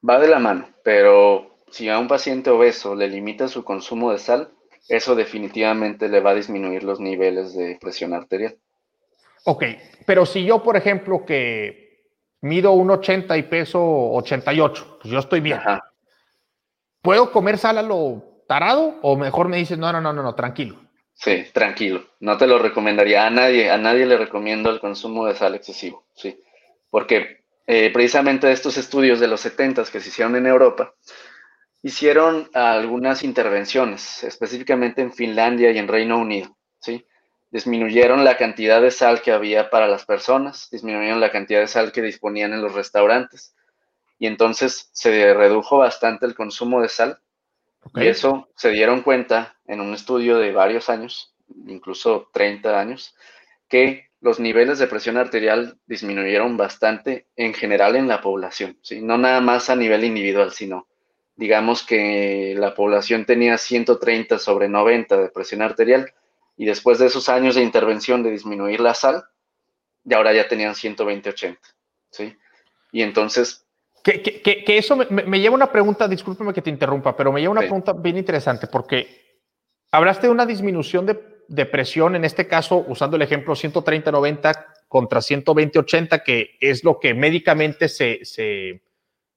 [0.09, 4.19] Va de la mano, pero si a un paciente obeso le limita su consumo de
[4.19, 4.53] sal,
[4.89, 8.57] eso definitivamente le va a disminuir los niveles de presión arterial.
[9.45, 9.65] Ok,
[10.07, 12.07] pero si yo, por ejemplo, que
[12.41, 15.61] mido un 80 y peso 88, pues yo estoy bien.
[17.03, 20.35] ¿Puedo comer sal a lo tarado o mejor me dices, no, no, no, no, no,
[20.35, 20.81] tranquilo?
[21.15, 22.05] Sí, tranquilo.
[22.21, 23.71] No te lo recomendaría a nadie.
[23.71, 26.41] A nadie le recomiendo el consumo de sal excesivo, sí.
[26.91, 30.95] Porque eh, precisamente estos estudios de los 70 que se hicieron en Europa,
[31.83, 37.07] hicieron algunas intervenciones, específicamente en Finlandia y en Reino Unido, ¿sí?
[37.51, 41.93] Disminuyeron la cantidad de sal que había para las personas, disminuyeron la cantidad de sal
[41.93, 43.55] que disponían en los restaurantes
[44.19, 47.21] y entonces se redujo bastante el consumo de sal.
[47.95, 51.35] Y eso se dieron cuenta en un estudio de varios años,
[51.67, 53.15] incluso 30 años,
[53.69, 59.01] que los niveles de presión arterial disminuyeron bastante en general en la población, ¿sí?
[59.01, 60.89] no nada más a nivel individual, sino
[61.37, 66.13] digamos que la población tenía 130 sobre 90 de presión arterial
[66.57, 69.25] y después de esos años de intervención de disminuir la sal,
[70.05, 71.59] y ahora ya tenían 120-80,
[72.11, 72.37] ¿sí?
[72.91, 73.68] Y entonces...
[74.09, 77.43] Que, que, que eso me, me, lleva una pregunta, discúlpeme que te interrumpa, pero me
[77.43, 79.43] lleva una pregunta bien interesante porque
[79.93, 85.21] hablaste de una disminución de, de presión, en este caso, usando el ejemplo 130-90 contra
[85.21, 88.83] 120-80, que es lo que médicamente se, se,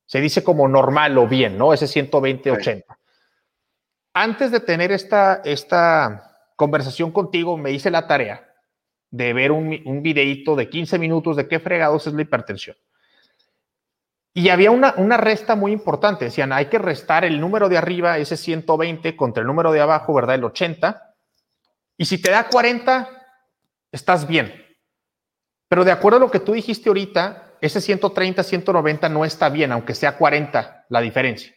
[0.05, 1.73] se, dice como normal o bien, ¿no?
[1.73, 2.85] Ese 120-80.
[4.13, 8.49] Antes de tener esta, esta conversación contigo, me hice la tarea
[9.09, 12.77] de ver un, un videíto de 15 minutos de qué fregados es la hipertensión.
[14.33, 16.25] Y había una, una, resta muy importante.
[16.25, 20.13] Decían, hay que restar el número de arriba, ese 120, contra el número de abajo,
[20.13, 20.35] ¿verdad?
[20.35, 21.15] El 80.
[21.97, 23.09] Y si te da 40,
[23.91, 24.65] estás bien.
[25.67, 29.71] Pero de acuerdo a lo que tú dijiste ahorita, ese 130, 190 no está bien,
[29.71, 31.53] aunque sea 40 la diferencia.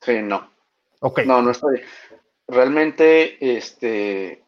[0.00, 0.52] Sí, no.
[1.00, 1.20] Ok.
[1.20, 1.84] No, no está bien.
[2.48, 4.44] Realmente, este,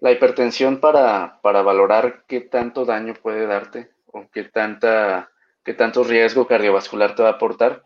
[0.00, 5.29] la hipertensión para, para valorar qué tanto daño puede darte o qué, tanta,
[5.64, 7.84] qué tanto riesgo cardiovascular te va a aportar,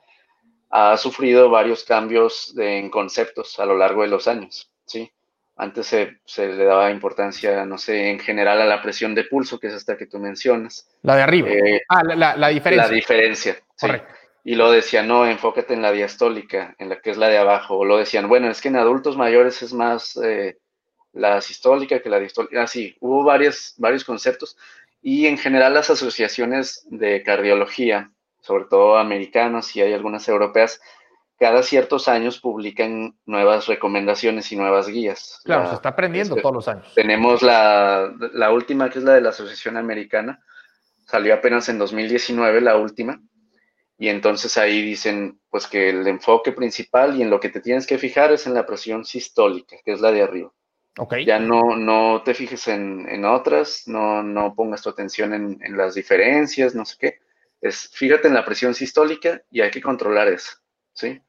[0.71, 5.11] ha sufrido varios cambios en conceptos a lo largo de los años, ¿sí?
[5.57, 9.61] Antes se, se, le daba importancia, no sé, en general a la presión de pulso,
[9.61, 10.89] que es esta que tú mencionas.
[11.03, 11.49] La de arriba.
[11.49, 12.89] Eh, ah, la, la, diferencia.
[12.89, 13.87] La diferencia, sí.
[14.43, 17.79] Y lo decían, no, enfócate en la diastólica, en la que es la de abajo.
[17.79, 20.59] O lo decían, bueno, es que en adultos mayores es más eh,
[21.13, 22.63] la sistólica que la diastólica.
[22.63, 24.57] Así, hubo varios, varios conceptos
[25.07, 30.81] y en general las asociaciones de cardiología, sobre todo americanas y hay algunas europeas,
[31.39, 35.43] cada ciertos años publican nuevas recomendaciones y nuevas guías.
[35.45, 36.91] Claro, se está aprendiendo este, todos los años.
[36.95, 40.43] Tenemos la, la, última, que es la de la Asociación Americana,
[41.07, 43.21] salió apenas en 2019, la última,
[43.99, 47.87] y entonces ahí dicen, pues que el enfoque principal y en lo que te tienes
[47.87, 50.51] que fijar es en la presión sistólica, que es la de arriba.
[51.27, 56.75] Ya no, no te fijes en, otras, no, no, pongas tu atención en, las diferencias,
[56.75, 57.19] no sé qué.
[57.61, 60.53] Es fíjate en la presión sistólica y hay que controlar eso,
[60.93, 61.21] ¿sí?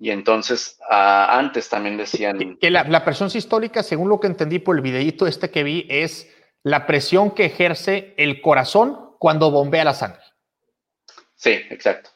[0.00, 2.58] Y entonces, antes también decían...
[2.60, 5.86] Que la, la, presión sistólica, según lo que entendí por el videíto este que vi,
[5.88, 6.28] es
[6.64, 10.22] la presión que ejerce el corazón cuando bombea la sangre.
[11.36, 12.10] Sí, exacto.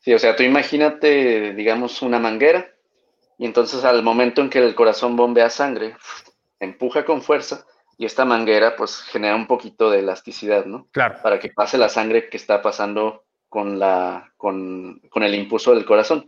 [0.00, 2.73] Sí, o sea, tú imagínate, digamos, una manguera
[3.38, 5.96] y entonces al momento en que el corazón bombea sangre,
[6.60, 7.66] empuja con fuerza
[7.96, 10.88] y esta manguera pues genera un poquito de elasticidad, ¿no?
[10.90, 11.18] Claro.
[11.22, 15.84] Para que pase la sangre que está pasando con, la, con, con el impulso del
[15.84, 16.26] corazón.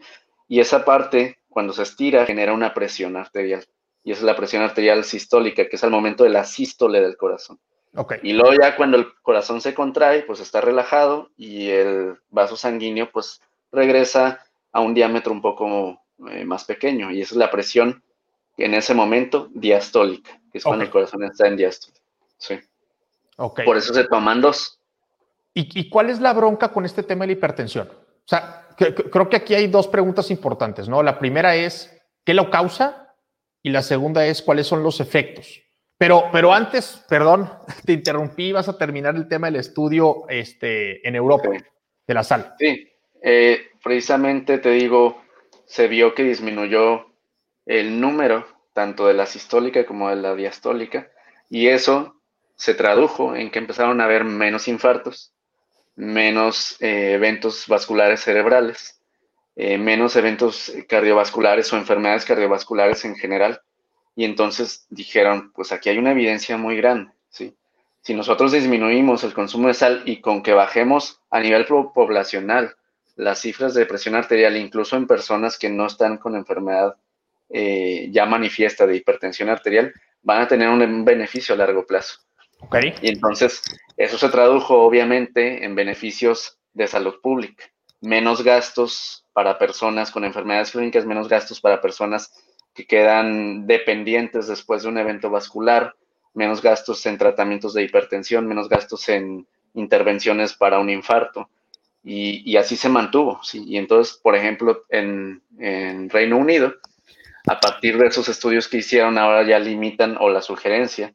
[0.48, 3.64] Y esa parte, cuando se estira, genera una presión arterial.
[4.04, 7.16] Y esa es la presión arterial sistólica, que es al momento de la sístole del
[7.16, 7.58] corazón.
[7.96, 8.20] Okay.
[8.22, 13.10] Y luego ya cuando el corazón se contrae, pues está relajado y el vaso sanguíneo
[13.10, 13.40] pues
[13.72, 16.00] regresa a un diámetro un poco
[16.30, 18.02] eh, más pequeño y esa es la presión
[18.56, 21.98] en ese momento diastólica, que es cuando el corazón está en diástole.
[22.38, 22.58] Sí.
[23.36, 23.66] Okay.
[23.66, 24.80] Por eso se toman dos.
[25.52, 27.88] ¿Y, ¿Y, cuál es la bronca con este tema de la hipertensión?
[27.88, 31.02] O sea, que, creo que aquí hay dos preguntas importantes, ¿no?
[31.02, 33.14] La primera es, ¿qué lo causa?
[33.62, 35.62] Y la segunda es, ¿cuáles son los efectos?
[35.98, 37.50] Pero, pero antes, perdón,
[37.84, 41.50] te interrumpí, vas a terminar el tema del estudio este, en Europa,
[42.06, 42.54] de la sal.
[42.58, 42.88] Sí,
[43.22, 45.22] eh, precisamente te digo,
[45.66, 47.06] se vio que disminuyó
[47.66, 51.10] el número tanto de la sistólica como de la diastólica
[51.50, 52.20] y eso
[52.56, 55.32] se tradujo en que empezaron a haber menos infartos,
[55.94, 59.00] menos eh, eventos vasculares cerebrales,
[59.56, 63.60] eh, menos eventos cardiovasculares o enfermedades cardiovasculares en general.
[64.14, 67.54] Y entonces dijeron, pues aquí hay una evidencia muy grande, ¿sí?
[68.00, 72.76] Si nosotros disminuimos el consumo de sal y con que bajemos a nivel poblacional
[73.16, 76.96] las cifras de presión arterial, incluso en personas que no están con enfermedad
[77.48, 82.20] eh, ya manifiesta de hipertensión arterial, van a tener un beneficio a largo plazo.
[82.60, 82.94] Okay.
[83.02, 83.62] Y entonces,
[83.96, 87.64] eso se tradujo obviamente en beneficios de salud pública.
[88.00, 92.32] Menos gastos para personas con enfermedades clínicas, menos gastos para personas
[92.74, 95.94] que quedan dependientes después de un evento vascular,
[96.34, 101.48] menos gastos en tratamientos de hipertensión, menos gastos en intervenciones para un infarto.
[102.08, 103.40] Y, así se mantuvo.
[103.42, 103.64] ¿sí?
[103.66, 105.42] Y entonces, por ejemplo, en,
[106.08, 106.74] Reino Unido,
[107.48, 111.14] a partir de esos estudios que hicieron, ahora ya limitan o la sugerencia,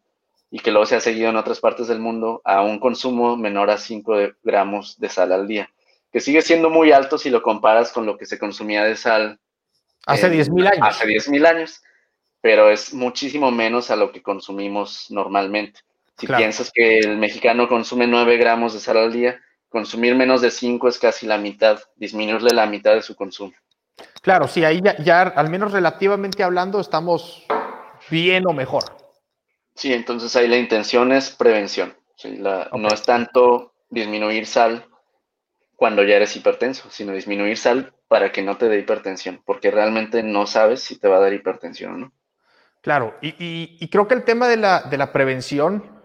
[0.49, 3.69] y que luego se ha seguido en otras partes del mundo, a un consumo menor
[3.69, 5.69] a 5 gramos de sal al día.
[6.12, 9.39] que sigue siendo muy alto si lo comparas con lo que se consumía de sal.
[10.06, 10.88] Hace 10.000 años.
[10.89, 11.82] Hace 10.000 años,
[12.41, 15.80] pero es muchísimo menos a lo que consumimos normalmente.
[16.17, 19.39] Si piensas que el mexicano consume 9 gramos de sal al día,
[19.72, 23.54] consumir menos de 5 es casi la mitad, disminuirle la mitad de su consumo.
[24.22, 27.46] Claro, sí, ahí ya, al menos relativamente hablando estamos
[28.10, 28.84] bien o mejor.
[29.74, 31.96] Sí, entonces ahí la intención es prevención.
[32.26, 34.86] No es tanto disminuir sal
[35.76, 40.22] cuando ya eres hipertenso, sino disminuir sal para que no te dé hipertensión, porque realmente
[40.22, 42.14] no sabes si te va a dar hipertensión o no.
[42.82, 46.02] Claro, y, creo que el tema de la, de la prevención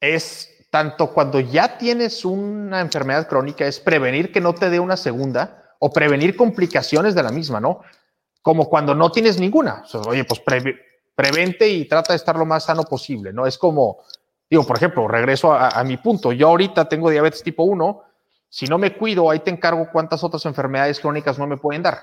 [0.00, 4.96] es tanto cuando ya tienes una enfermedad crónica, es prevenir que no te dé una
[4.96, 7.80] segunda o prevenir complicaciones de la misma, ¿no?
[8.42, 9.84] Como cuando no tienes ninguna.
[10.06, 10.42] oye, pues
[11.14, 13.46] prevente y trata de estar lo más sano posible, ¿no?
[13.46, 13.98] Es como,
[14.48, 16.32] digo, por ejemplo, regreso a, mi punto.
[16.32, 18.04] Yo ahorita tengo diabetes tipo 1.
[18.48, 21.98] Si no me cuido, ahí te encargo cuántas otras enfermedades crónicas no me pueden dar.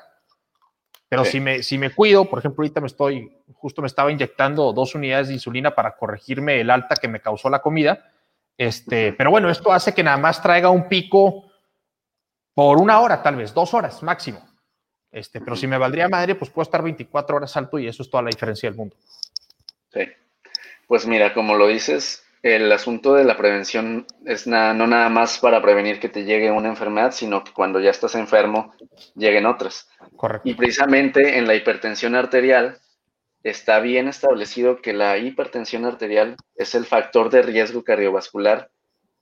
[1.08, 4.74] Pero si, me, si me cuido, por ejemplo, ahorita me estoy, justo me estaba inyectando
[4.74, 8.12] dos unidades de insulina para corregirme el alta que me causó la comida.
[8.58, 11.46] Este, pero bueno, esto hace que nada más traiga un pico
[12.54, 14.42] por una hora, tal vez, dos horas máximo.
[15.12, 18.10] Este, pero si me valdría madre, pues puedo estar 24 horas alto y eso es
[18.10, 18.96] toda la diferencia del mundo.
[19.94, 20.02] Sí.
[20.88, 25.62] Pues mira, como lo dices, el asunto de la prevención es no nada más para
[25.62, 28.74] prevenir que te llegue una enfermedad, sino que cuando ya estás enfermo
[29.16, 29.90] lleguen otras.
[30.16, 30.48] Correcto.
[30.48, 32.78] Y precisamente en la hipertensión arterial
[33.46, 38.72] está bien establecido que la hipertensión arterial es el factor de riesgo cardiovascular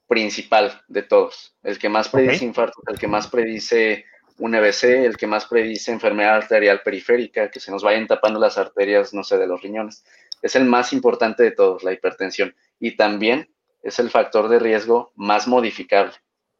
[0.07, 1.57] principal de todos.
[1.61, 4.05] El que más predice infarto, el que más predice
[4.37, 8.57] un EBC, el que más predice enfermedad arterial periférica, que se nos vayan tapando las
[8.57, 10.05] arterias, no sé, de los riñones.
[10.41, 12.55] Es el más importante de todos, la hipertensión.
[12.79, 16.13] Y también es el factor de riesgo más modificable.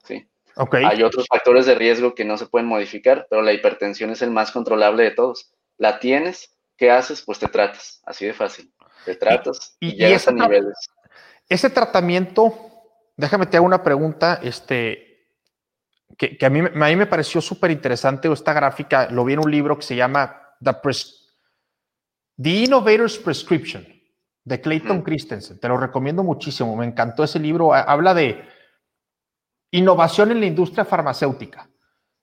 [0.04, 0.28] ¿sí?
[0.86, 4.32] Hay otros factores de riesgo que no se pueden modificar, pero la hipertensión es el
[4.32, 5.54] más controlable de todos.
[5.78, 7.22] La tienes ¿qué haces?
[7.22, 8.74] Pues te tratas, así de fácil.
[9.06, 10.76] Te tratas y, llegas a niveles.
[11.50, 12.56] Ese tratamiento,
[13.18, 15.28] déjame te hago una pregunta, este,
[16.18, 19.52] que, a, mí, a mí me pareció súper interesante, esta gráfica, lo vi en un
[19.52, 20.76] libro que se llama The,
[22.38, 23.86] Innovator's Prescription,
[24.44, 25.60] de Clayton Christensen.
[25.60, 27.74] Te lo recomiendo muchísimo, me encantó ese libro.
[27.74, 28.44] Habla de
[29.72, 31.70] innovación en la industria farmacéutica.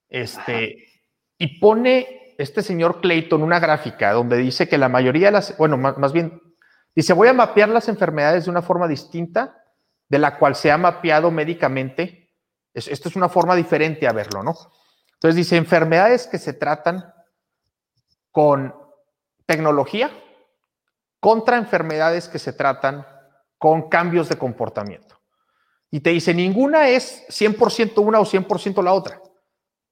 [0.09, 0.77] Este,
[1.39, 5.77] y pone este señor Clayton una gráfica donde dice que la mayoría de las, bueno,
[5.77, 6.41] más, bien,
[6.95, 9.63] dice, voy a mapear las enfermedades de una forma distinta
[10.09, 12.33] de la cual se ha mapeado médicamente.
[12.73, 14.55] esto es una forma diferente a verlo, ¿no?
[15.15, 17.13] Entonces dice, enfermedades que se tratan
[18.31, 18.75] con
[19.45, 20.11] tecnología
[21.21, 23.07] contra enfermedades que se tratan
[23.59, 25.21] con cambios de comportamiento.
[25.91, 29.21] Y te dice, ninguna es 100% una o 100% la otra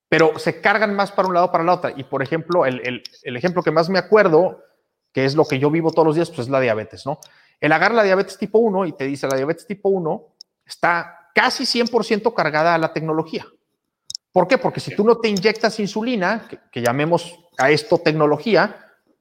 [0.09, 1.93] pero se cargan más para un lado para la otra.
[1.97, 4.65] Y por ejemplo, el, ejemplo que más me acuerdo,
[5.13, 7.19] que es lo que yo vivo todos los días, pues es la diabetes, ¿no?
[7.61, 10.27] El agarra la diabetes tipo 1 y te dice, la diabetes tipo 1
[10.65, 13.47] está casi 100% cargada a la tecnología.
[14.33, 14.59] ¿Por qué?
[14.59, 18.77] Porque si tú no te inyectas insulina, que, llamemos a esto tecnología,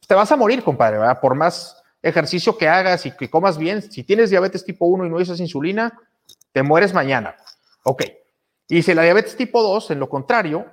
[0.07, 0.99] te vas a morir, compadre.
[1.22, 5.09] Por más ejercicio que hagas y que comas bien, si tienes diabetes tipo 1 y
[5.09, 5.97] no usas insulina,
[6.51, 7.36] te mueres mañana.
[7.84, 8.03] Ok.
[8.70, 10.66] Y si la diabetes tipo 2, en lo contrario,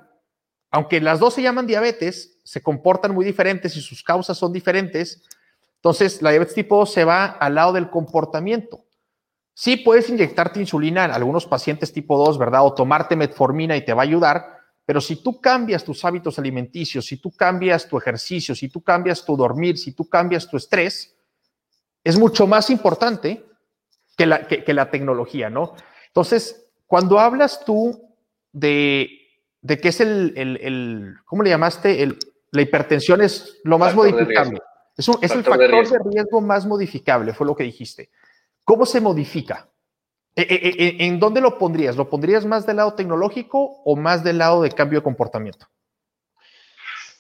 [0.75, 5.23] aunque las dos se llaman diabetes, se comportan muy diferentes y sus causas son diferentes.
[5.77, 8.85] Entonces, la diabetes tipo 2 se va al lado del comportamiento.
[9.55, 12.67] Sí puedes inyectarte insulina en algunos pacientes tipo 2, ¿verdad?
[12.67, 17.07] O tomarte metformina y te va a ayudar, pero si tú cambias tus hábitos alimenticios,
[17.07, 21.15] si tú cambias tu ejercicio, si tú cambias tu dormir, si tú cambias tu estrés,
[22.03, 23.45] es mucho más importante
[24.17, 25.77] que la, que la tecnología, ¿no?
[26.09, 28.17] Entonces, cuando hablas tú
[28.51, 29.24] de
[29.65, 32.03] de qué es el, el, ¿cómo le llamaste?
[32.03, 32.19] El,
[32.51, 34.61] la hipertensión es lo más modificable.
[34.95, 36.43] Es, es el factor de riesgo.
[36.43, 38.11] más modificable, fue lo que dijiste.
[38.63, 39.71] ¿Cómo se modifica?
[40.37, 41.97] ¿E, e, e, ¿En dónde lo pondrías?
[41.97, 45.67] ¿Lo pondrías más del lado tecnológico o más del lado de cambio de comportamiento?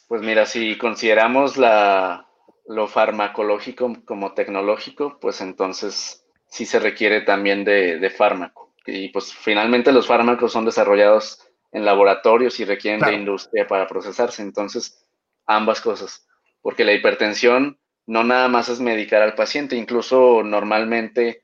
[0.07, 2.29] Pues mira, si consideramos la,
[2.67, 8.75] lo farmacológico como tecnológico, pues entonces sí se requiere también de, de fármaco.
[8.85, 11.41] Y pues finalmente los fármacos son desarrollados
[11.75, 14.41] en laboratorios y requieren de industria para procesarse.
[14.43, 15.05] Entonces,
[15.45, 16.27] ambas cosas.
[16.63, 21.43] Porque la hipertensión no nada más es medicar al paciente, incluso normalmente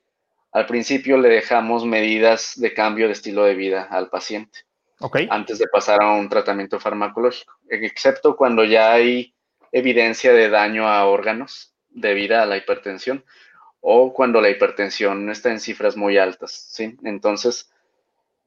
[0.53, 4.61] al principio le dejamos medidas de cambio de estilo de vida al paciente.
[5.31, 9.35] Antes de pasar a un tratamiento farmacológico, excepto cuando ya hay
[9.72, 13.24] evidencia de daño a órganos debido a la hipertensión
[13.81, 16.97] o cuando la hipertensión está en cifras muy altas, ¿sí?
[17.03, 17.70] Entonces,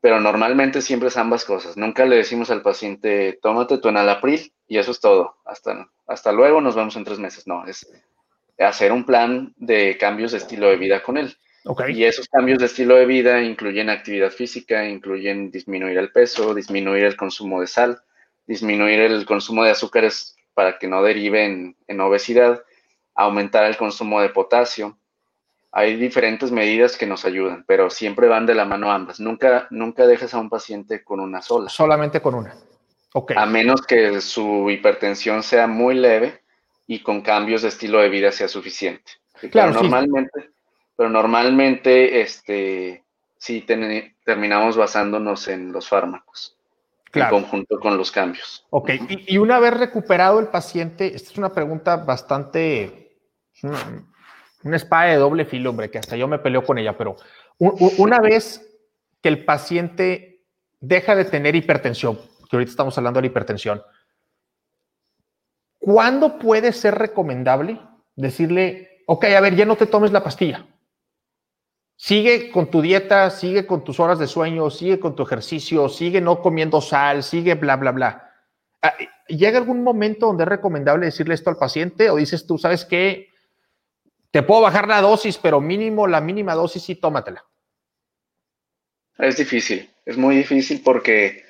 [0.04, 1.78] pero normalmente siempre es ambas cosas.
[1.78, 5.38] Nunca le decimos al paciente, tómate tu enalapril y eso es todo.
[5.46, 7.48] Hasta, hasta luego, nos vemos en tres meses.
[7.48, 7.90] No, es
[8.60, 11.38] hacer un plan de cambios de estilo de vida con él.
[11.88, 17.06] Y esos cambios de estilo de vida incluyen actividad física, incluyen disminuir el peso, disminuir
[17.06, 18.02] el consumo de sal,
[18.46, 22.62] disminuir el consumo de azúcares para que no derive en obesidad,
[23.16, 24.98] aumentar el consumo de potasio,
[25.76, 29.20] hay diferentes medidas que nos ayudan, pero siempre van de la mano ambas.
[29.20, 31.68] Nunca, nunca dejes a un paciente con una sola.
[31.68, 32.56] Solamente con una.
[33.12, 33.36] Okay.
[33.38, 36.44] A menos que su hipertensión sea muy leve
[36.86, 39.14] y con cambios de estilo de vida sea suficiente.
[39.52, 40.52] Claro, pero normalmente,
[40.96, 43.04] pero normalmente, este,
[43.38, 43.66] sí
[44.24, 46.56] terminamos basándonos en los fármacos.
[47.16, 48.66] En conjunto con los cambios.
[48.72, 53.18] Ok, y, y una vez recuperado el paciente, esta es una pregunta bastante,
[54.64, 57.16] una espada de doble filo, hombre, que hasta yo me peleo con ella, pero
[57.60, 58.66] una vez
[59.22, 60.46] que el paciente
[60.80, 62.18] deja de tener hipertensión,
[62.50, 63.82] que ahorita estamos hablando de la hipertensión,
[65.80, 67.80] ¿cuándo puede ser recomendable
[68.16, 70.66] decirle, ok, a ver, ya no te tomes la pastilla?
[71.96, 76.20] Sigue con tu dieta, sigue con tus horas de sueño, sigue con tu ejercicio, sigue
[76.20, 78.30] no comiendo sal, sigue bla, bla, bla.
[78.82, 78.94] Ah,
[79.28, 83.30] ¿Llega algún momento donde es recomendable decirle esto al paciente o dices tú, sabes qué?
[84.34, 87.46] Te puedo bajar la dosis, pero mínimo, la mínima dosis sí tómatela.
[89.20, 91.46] Es difícil, es muy difícil porque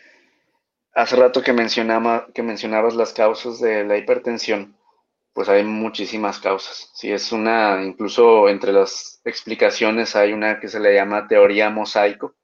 [0.93, 4.75] hace rato que, mencionaba, que mencionabas las causas de la hipertensión,
[5.31, 6.91] pues hay muchísimas causas.
[6.93, 12.36] Si es una, incluso entre las explicaciones hay una que se le llama teoría mosaico,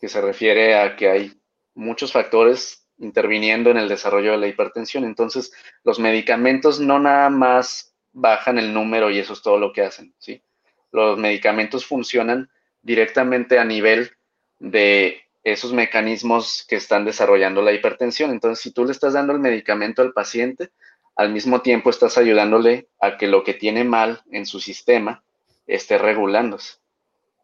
[0.00, 1.40] que se refiere a que hay
[1.74, 5.04] muchos factores interviniendo en el desarrollo de la hipertensión.
[5.04, 5.52] Entonces,
[5.84, 7.87] los medicamentos no nada más
[8.20, 10.42] bajan el número y eso es todo lo que hacen, ¿sí?
[10.90, 12.50] Los medicamentos funcionan
[12.82, 14.10] directamente a nivel
[14.58, 18.30] de esos mecanismos que están desarrollando la hipertensión.
[18.30, 20.70] Entonces, si tú le estás dando el medicamento al paciente,
[21.16, 25.22] al mismo tiempo estás ayudándole a que lo que tiene mal en su sistema
[25.66, 26.78] esté regulándose.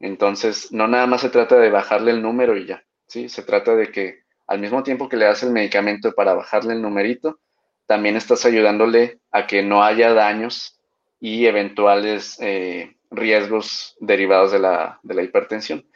[0.01, 3.29] Entonces, no nada más se trata de bajarle el número y ya, ¿sí?
[3.29, 6.83] Se trata de que al mismo tiempo que le das el medicamento para bajarle el
[6.83, 7.41] numerito,
[7.87, 10.81] también estás ayudándole a que no haya daños
[11.21, 15.87] y eventuales eh, riesgos derivados de la, hipertensión.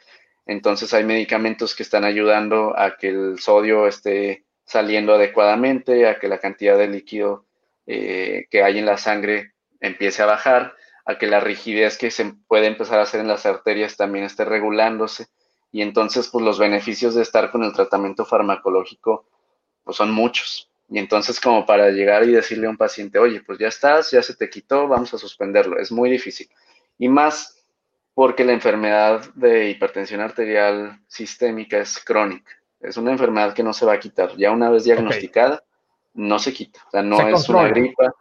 [0.45, 6.27] Entonces hay medicamentos que están ayudando a que el sodio esté saliendo adecuadamente, a que
[6.27, 7.45] la cantidad de líquido
[7.85, 10.75] eh, que hay en la sangre empiece a bajar,
[11.05, 14.45] a que la rigidez que se puede empezar a hacer en las arterias también esté
[14.45, 15.27] regulándose.
[15.71, 19.27] Y entonces, pues los beneficios de estar con el tratamiento farmacológico
[19.83, 20.68] pues, son muchos.
[20.89, 24.23] Y entonces como para llegar y decirle a un paciente, oye, pues ya estás, ya
[24.23, 26.49] se te quitó, vamos a suspenderlo, es muy difícil.
[26.97, 27.55] Y más
[28.13, 32.51] porque la enfermedad de hipertensión arterial sistémica es crónica.
[32.81, 34.35] Es una enfermedad que no se va a quitar.
[34.35, 35.63] Ya una vez diagnosticada,
[36.13, 36.81] no se quita.
[36.87, 38.13] O sea, no es una gripa.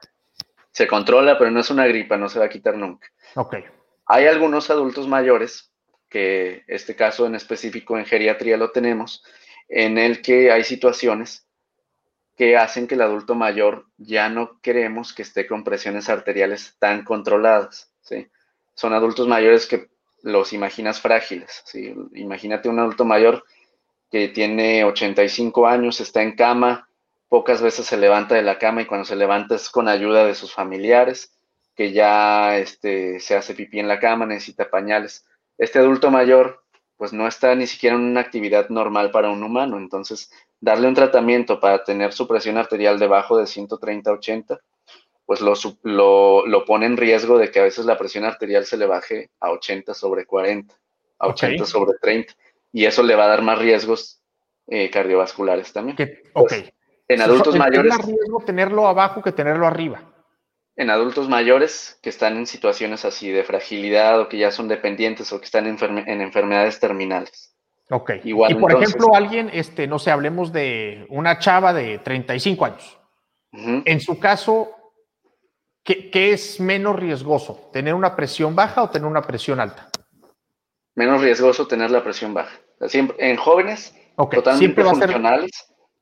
[0.70, 3.08] Se controla, pero no es una gripa, no se va a quitar nunca.
[3.34, 3.56] Ok.
[4.06, 5.72] Hay algunos adultos mayores,
[6.08, 9.24] que este caso en específico en geriatría lo tenemos,
[9.68, 11.47] en el que hay situaciones
[12.38, 17.02] que hacen que el adulto mayor ya no queremos que esté con presiones arteriales tan
[17.02, 17.92] controladas.
[18.00, 18.28] ¿sí?
[18.74, 19.88] Son adultos mayores que
[20.22, 21.64] los imaginas frágiles.
[21.66, 21.92] ¿sí?
[22.14, 23.44] Imagínate un adulto mayor
[24.08, 26.88] que tiene 85 años, está en cama,
[27.28, 30.36] pocas veces se levanta de la cama y cuando se levanta es con ayuda de
[30.36, 31.36] sus familiares,
[31.74, 35.26] que ya este, se hace pipí en la cama, necesita pañales.
[35.58, 36.62] Este adulto mayor
[36.98, 40.30] pues no está ni siquiera en una actividad normal para un humano, entonces
[40.60, 44.60] darle un tratamiento para tener su presión arterial debajo de 130-80,
[45.24, 45.54] pues lo,
[46.46, 49.50] lo, pone en riesgo de que a veces la presión arterial se le baje a
[49.52, 50.74] 80 sobre 40,
[51.20, 52.34] a 80 sobre 30,
[52.72, 54.20] y eso le va a dar más riesgos
[54.66, 55.96] eh, cardiovasculares también.
[56.32, 56.72] Pues,
[57.06, 57.92] en adultos mayores...
[57.92, 60.02] Es más riesgo tenerlo abajo que tenerlo arriba.
[60.78, 65.30] En adultos mayores que están en situaciones así de fragilidad o que ya son dependientes
[65.32, 67.54] o que están en enfermedades terminales.
[67.90, 68.12] Ok.
[68.24, 72.98] Igual, y por ejemplo, alguien, este, no sé, hablemos de una chava de 35 años.
[73.50, 74.70] En su caso,
[75.82, 77.70] ¿qué, es menos riesgoso?
[77.72, 79.88] ¿Tener una presión baja o tener una presión alta?
[80.94, 82.54] Menos riesgoso tener la presión baja.
[82.86, 85.50] Siempre, en jóvenes totalmente siempre funcionales,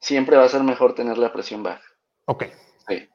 [0.01, 1.83] siempre va a ser mejor tener la presión baja.
[2.25, 2.47] Ok.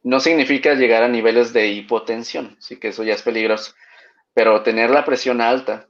[0.03, 3.73] No significa llegar a niveles de hipotensión, sí que eso ya es peligroso.
[4.33, 5.87] Pero tener la presión alta,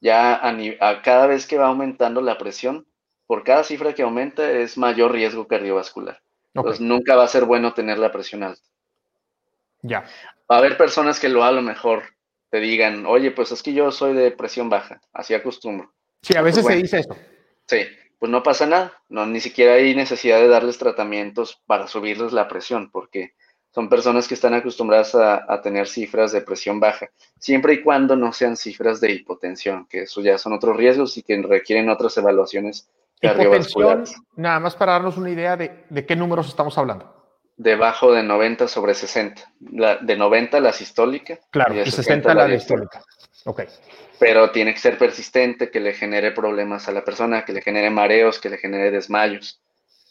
[0.00, 2.86] ya a, cada vez que va aumentando la presión,
[3.26, 6.20] por cada cifra que aumenta es mayor riesgo cardiovascular.
[6.54, 8.62] Entonces nunca va a ser bueno tener la presión alta.
[9.82, 10.04] Ya.
[10.50, 12.02] Va a haber personas que lo a lo mejor
[12.50, 15.92] te digan, oye, pues es que yo soy de presión baja, así acostumbro.
[16.22, 17.16] Sí, a veces pues se dice eso.
[17.66, 17.78] Sí,
[18.18, 22.48] pues no pasa nada, no, ni siquiera hay necesidad de darles tratamientos para subirles la
[22.48, 23.34] presión, porque
[23.74, 28.32] son personas que están acostumbradas a, tener cifras de presión baja, siempre y cuando no
[28.32, 32.88] sean cifras de hipotensión, que eso ya son otros riesgos y que requieren otras evaluaciones
[33.20, 34.16] cardiovasculares.
[34.34, 37.14] Nada más para darnos una idea de, de qué números estamos hablando.
[37.58, 39.42] Debajo de 90 sobre 60.
[39.72, 41.38] La, de 90 la sistólica.
[41.50, 43.02] Claro, y, 60, la, diastólica.
[43.44, 43.62] Ok
[44.18, 47.90] pero tiene que ser persistente, que le genere problemas a la persona, que le genere
[47.90, 49.60] mareos, que le genere desmayos.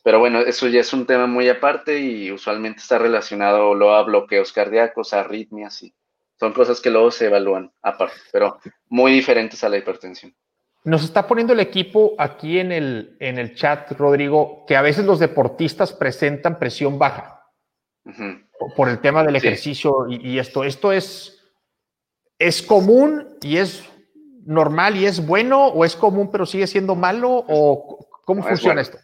[0.04, 4.04] Pero bueno, eso ya es un tema muy aparte y usualmente está relacionado luego a
[4.04, 5.96] bloqueos cardíacos, arritmias y
[6.40, 10.36] son cosas que luego se evalúan aparte, pero muy diferentes a la hipertensión.
[10.84, 15.06] Nos está poniendo el equipo aquí en el, en el chat, Rodrigo, que a veces
[15.06, 17.42] los deportistas presentan presión baja
[18.76, 20.64] por el tema del ejercicio y, y, esto.
[20.64, 21.44] Esto es,
[22.38, 23.84] es común y es
[24.46, 28.98] normal y es bueno o es común pero sigue siendo malo o cómo funciona esto?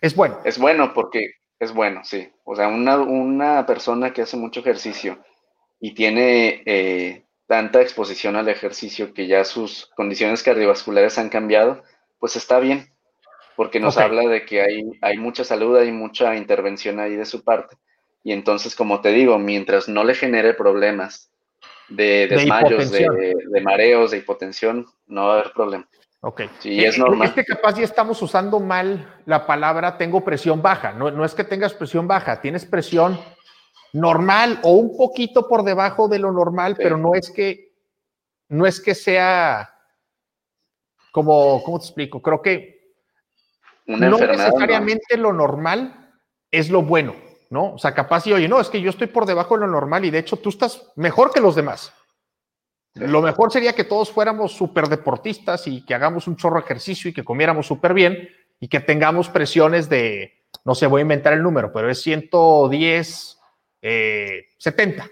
[0.00, 0.38] Es bueno.
[0.44, 2.30] Es bueno porque es bueno, sí.
[2.44, 5.18] O sea, una, persona que hace mucho ejercicio
[5.80, 11.82] y tiene eh, tanta exposición al ejercicio que ya sus condiciones cardiovasculares han cambiado,
[12.18, 12.92] pues está bien,
[13.56, 17.44] porque nos habla de que hay, hay mucha salud, hay mucha intervención ahí de su
[17.44, 17.76] parte.
[18.22, 21.30] Y entonces, como te digo, mientras no le genere problemas
[21.88, 25.88] de desmayos, de, mareos, de hipotensión, no va a haber problema.
[26.20, 26.42] Ok.
[26.58, 27.28] Sí, es normal.
[27.28, 30.92] Es que capaz ya estamos usando mal la palabra tengo presión baja.
[30.92, 33.18] No, no es que tengas presión baja, tienes presión
[33.92, 37.74] normal o un poquito por debajo de lo normal, pero no es que
[38.48, 39.70] no es que sea
[41.12, 42.20] como, ¿cómo te explico?
[42.20, 42.94] Creo que
[43.86, 46.12] no necesariamente lo normal
[46.50, 47.14] es lo bueno.
[47.54, 47.74] ¿No?
[47.74, 50.04] O sea, capaz y oye, no, es que yo estoy por debajo de lo normal
[50.04, 51.94] y de hecho tú estás mejor que los demás.
[52.94, 57.10] Lo mejor sería que todos fuéramos súper deportistas y que hagamos un chorro de ejercicio
[57.10, 58.28] y que comiéramos súper bien
[58.60, 63.38] y que tengamos presiones de, no sé, voy a inventar el número, pero es 110,
[63.80, 65.10] 70 eh,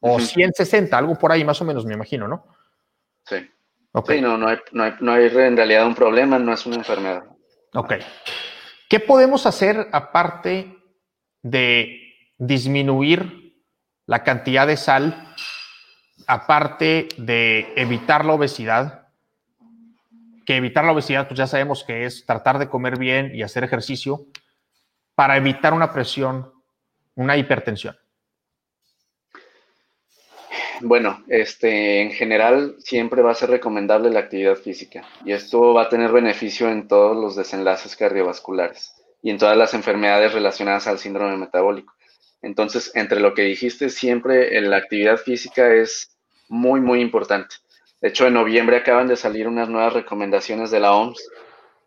[0.00, 2.46] o 160, algo por ahí más o menos, me imagino, ¿no?
[3.24, 3.36] Sí.
[4.08, 6.76] Sí, no, no hay, no, hay, no hay en realidad un problema, no es una
[6.76, 7.24] enfermedad.
[7.74, 7.94] Ok.
[8.88, 10.83] ¿Qué podemos hacer aparte
[11.44, 13.54] de disminuir
[14.06, 15.34] la cantidad de sal,
[16.26, 19.08] aparte de evitar la obesidad,
[20.46, 23.62] que evitar la obesidad, pues ya sabemos que es tratar de comer bien y hacer
[23.62, 24.26] ejercicio
[25.14, 26.50] para evitar una presión,
[27.14, 27.96] una hipertensión.
[30.80, 35.82] Bueno, este, en general siempre va a ser recomendable la actividad física y esto va
[35.82, 38.93] a tener beneficio en todos los desenlaces cardiovasculares
[39.24, 41.94] y en todas las enfermedades relacionadas al síndrome metabólico.
[42.42, 46.14] Entonces, entre lo que dijiste, siempre la actividad física es
[46.46, 47.56] muy, muy importante.
[48.02, 51.26] De hecho, en noviembre acaban de salir unas nuevas recomendaciones de la OMS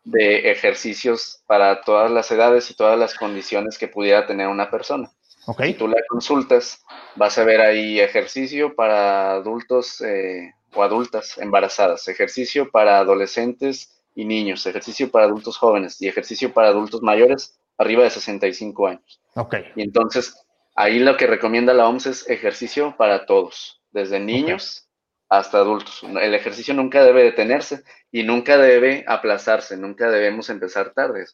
[0.03, 5.11] de ejercicios para todas las edades y todas las condiciones que pudiera tener una persona.
[5.45, 5.73] Okay.
[5.73, 6.83] Si tú la consultas,
[7.15, 14.25] vas a ver ahí ejercicio para adultos eh, o adultas embarazadas, ejercicio para adolescentes y
[14.25, 19.21] niños, ejercicio para adultos jóvenes y ejercicio para adultos mayores arriba de 65 años.
[19.35, 19.57] Ok.
[19.75, 20.43] Y entonces,
[20.75, 24.89] ahí lo que recomienda la OMS es ejercicio para todos, desde niños
[25.29, 26.01] hasta adultos.
[26.03, 31.25] El ejercicio nunca debe detenerse y nunca debe aplazarse, nunca debemos empezar tarde.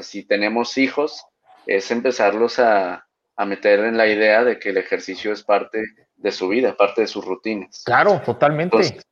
[0.00, 1.24] Si tenemos hijos,
[1.66, 3.06] es empezarlos a,
[3.36, 5.84] a meter en la idea de que el ejercicio es parte
[6.16, 7.84] de su vida, parte de sus rutinas.
[7.86, 9.04] Claro, totalmente.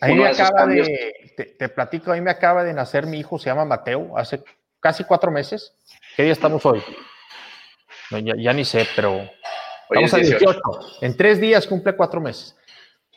[0.00, 3.64] Ahí me acaba de, te, platico, ahí me acaba de nacer mi hijo, se llama
[3.64, 4.42] Mateo, hace
[4.80, 5.74] casi cuatro meses.
[6.16, 6.82] ¿Qué día estamos hoy?
[8.10, 9.28] ya, ni sé, pero
[9.90, 10.60] estamos a 18.
[11.02, 12.56] En tres días cumple cuatro meses.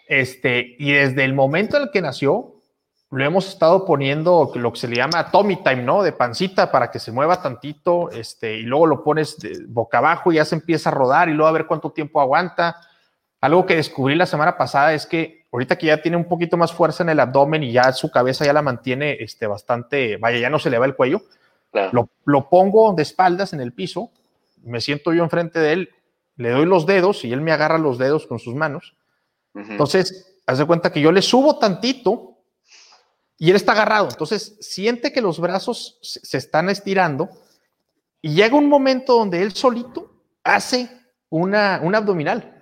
[0.08, 2.54] Este, y desde el momento en el que nació,
[3.14, 6.04] lo hemos estado poniendo lo que se le llama Tommy Time, ¿no?
[6.04, 10.36] De pancita para que se mueva tantito, este, y luego lo pones boca abajo y
[10.36, 12.76] ya se empieza a rodar y luego a ver cuánto tiempo aguanta.
[13.44, 16.72] Algo que descubrí la semana pasada es que ahorita que ya tiene un poquito más
[16.72, 20.50] fuerza en el abdomen y ya su cabeza ya la mantiene este, bastante, vaya, ya
[20.50, 21.24] no se le va el cuello,
[21.91, 24.12] lo, pongo de espaldas en el piso,
[24.64, 25.89] me siento yo enfrente de él,
[26.38, 28.96] le doy los dedos y él me agarra los dedos con sus manos.
[29.54, 32.38] Entonces, haz de cuenta que yo le subo tantito
[33.38, 34.08] y él está agarrado.
[34.10, 37.30] Entonces, siente que los brazos se están estirando
[38.22, 40.14] y llega un momento donde él solito
[40.46, 40.89] hace
[41.30, 42.53] una, un abdominal.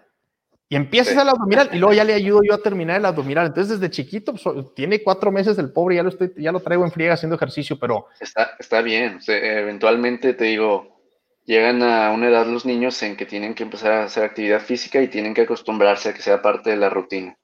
[0.72, 3.48] Y empiezas el abdominal y luego ya le ayudo yo a terminar el abdominal.
[3.48, 6.86] Entonces, desde chiquito, pues, tiene cuatro meses el pobre, ya lo, estoy, ya lo traigo
[6.86, 8.08] en friega haciendo ejercicio, pero...
[8.22, 9.20] Está, está bien.
[9.28, 11.02] eventualmente, te digo,
[11.44, 15.02] llegan a una edad los niños en que tienen que empezar a hacer actividad física
[15.02, 17.38] y tienen que acostumbrarse a que sea parte de la rutina.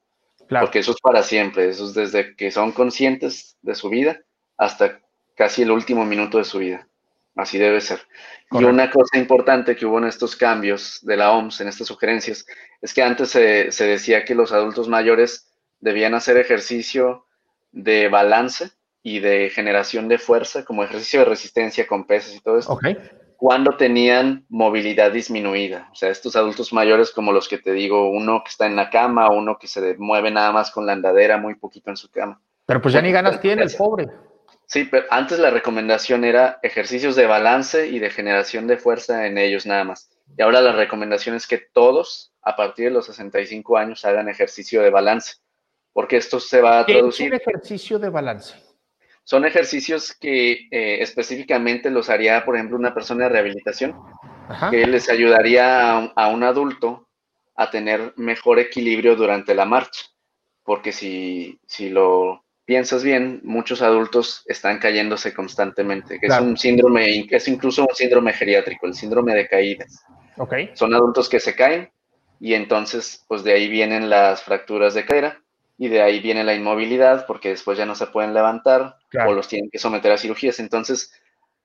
[0.48, 0.68] Claro.
[0.68, 1.68] Porque eso es para siempre.
[1.68, 4.22] Eso es desde que son conscientes de su vida
[4.58, 5.02] hasta
[5.36, 6.88] casi el último minuto de su vida.
[7.38, 8.00] Así debe ser.
[8.52, 12.46] Y una cosa importante que hubo en estos cambios de la OMS, en estas sugerencias,
[12.82, 17.26] es que antes se, se decía que los adultos mayores debían hacer ejercicio
[17.72, 18.72] de balance
[19.04, 22.78] y de generación de fuerza, como ejercicio de resistencia con pesas y todo eso,
[23.38, 25.90] cuando tenían movilidad disminuida.
[25.92, 28.90] O sea, estos adultos mayores como los que te digo, uno que está en la
[28.90, 32.42] cama, uno que se mueve nada más con la andadera muy poquito en su cama.
[32.66, 34.08] Pero pues ya ni ganas tiene el pobre.
[34.68, 39.38] Sí, pero antes la recomendación era ejercicios de balance y de generación de fuerza en
[39.38, 40.10] ellos nada más.
[40.38, 44.82] Y ahora la recomendación es que todos, a partir de los 65 años, hagan ejercicio
[44.82, 45.36] de balance,
[45.94, 47.30] porque esto se va a traducir.
[47.30, 48.56] ¿Qué es un ejercicio de balance?
[49.24, 53.96] Son ejercicios que eh, específicamente los haría, por ejemplo, una persona de rehabilitación,
[54.70, 57.08] que les ayudaría a, a un adulto
[57.56, 60.08] a tener mejor equilibrio durante la marcha,
[60.64, 67.26] porque si, si lo piensas bien, muchos adultos están cayéndose constantemente, que es un síndrome,
[67.32, 70.04] es incluso un síndrome geriátrico, el síndrome de caídas.
[70.36, 70.72] Okay.
[70.74, 71.90] Son adultos que se caen
[72.42, 75.42] y entonces, pues de ahí vienen las fracturas de cadera
[75.78, 79.48] y de ahí viene la inmovilidad porque después ya no se pueden levantar o los
[79.48, 80.60] tienen que someter a cirugías.
[80.60, 81.14] Entonces,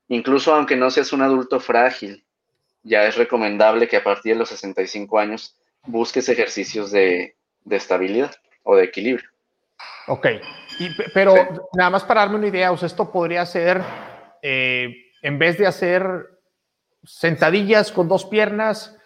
[0.07, 2.25] incluso aunque no seas un adulto frágil,
[2.85, 7.35] ya es recomendable que a partir de los 65 años busques ejercicios de,
[7.65, 9.29] de estabilidad o de equilibrio.
[10.09, 10.27] Ok,
[11.14, 11.35] pero
[11.74, 13.83] nada más para darme una idea, o sea, esto podría ser,
[14.43, 16.28] eh, en vez de hacer
[17.05, 18.97] sentadillas con dos piernas,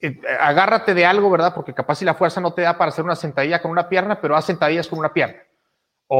[0.00, 1.54] eh, agárrate de algo, ¿verdad?
[1.54, 4.20] Porque capaz si la fuerza no te da para hacer una sentadilla con una pierna,
[4.20, 5.42] pero haz sentadillas con una pierna.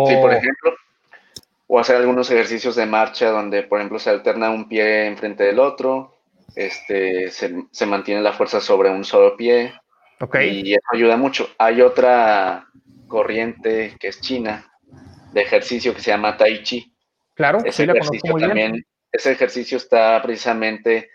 [0.07, 0.74] Sí, por ejemplo.
[1.66, 5.61] O hacer algunos ejercicios de marcha donde, por ejemplo, se alterna un pie enfrente del
[5.61, 6.16] otro,
[6.57, 9.74] este, se, se mantiene la fuerza sobre un solo pie.
[10.20, 10.37] Ok.
[10.41, 11.49] Y eso ayuda mucho.
[11.59, 12.66] Hay otra
[13.09, 14.71] corriente que es china
[15.33, 16.95] de ejercicio que se llama Tai Chi.
[17.35, 21.11] Claro, ese ejercicio también, ese ejercicio está precisamente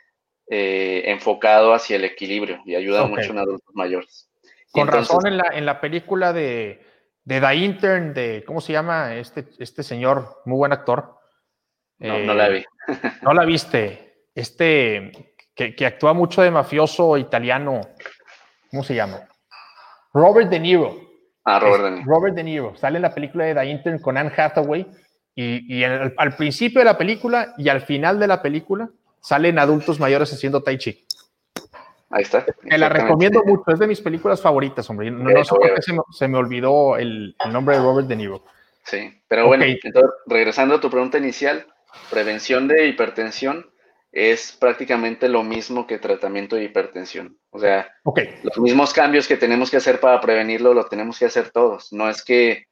[0.48, 4.30] eh, enfocado hacia el equilibrio y ayuda mucho en adultos mayores.
[4.72, 6.86] Con razón en la, en la película de,
[7.24, 9.16] de The Intern, de, ¿cómo se llama?
[9.16, 11.20] Este, este señor, muy buen actor.
[12.00, 12.58] No, no la vi.
[12.60, 12.66] Eh,
[13.22, 14.26] no la viste.
[14.34, 15.12] Este,
[15.54, 17.82] que, que actúa mucho de mafioso italiano.
[18.72, 19.28] ¿Cómo se llama?
[20.14, 21.13] Robert De Niro.
[21.46, 22.06] Ah, Robert De Niro.
[22.06, 22.76] Robert De Niro.
[22.76, 24.88] Sale en la película de The Intern con Anne Hathaway
[25.36, 28.90] y, al principio de la película y al final de la película
[29.20, 31.06] salen adultos mayores haciendo tai chi.
[32.10, 32.46] Ahí está.
[32.62, 35.10] Me la recomiendo mucho, es de mis películas favoritas, hombre.
[35.10, 35.82] No, sé por qué
[36.12, 38.44] se me, olvidó el, nombre de Robert De Niro.
[38.84, 41.66] Sí, pero bueno, entonces, regresando a tu pregunta inicial,
[42.12, 43.66] prevención de hipertensión
[44.14, 47.36] es prácticamente lo mismo que tratamiento de hipertensión.
[47.50, 47.92] O sea,
[48.44, 51.92] los mismos cambios que tenemos que hacer para prevenirlo, lo tenemos que hacer todos.
[51.92, 52.68] No es que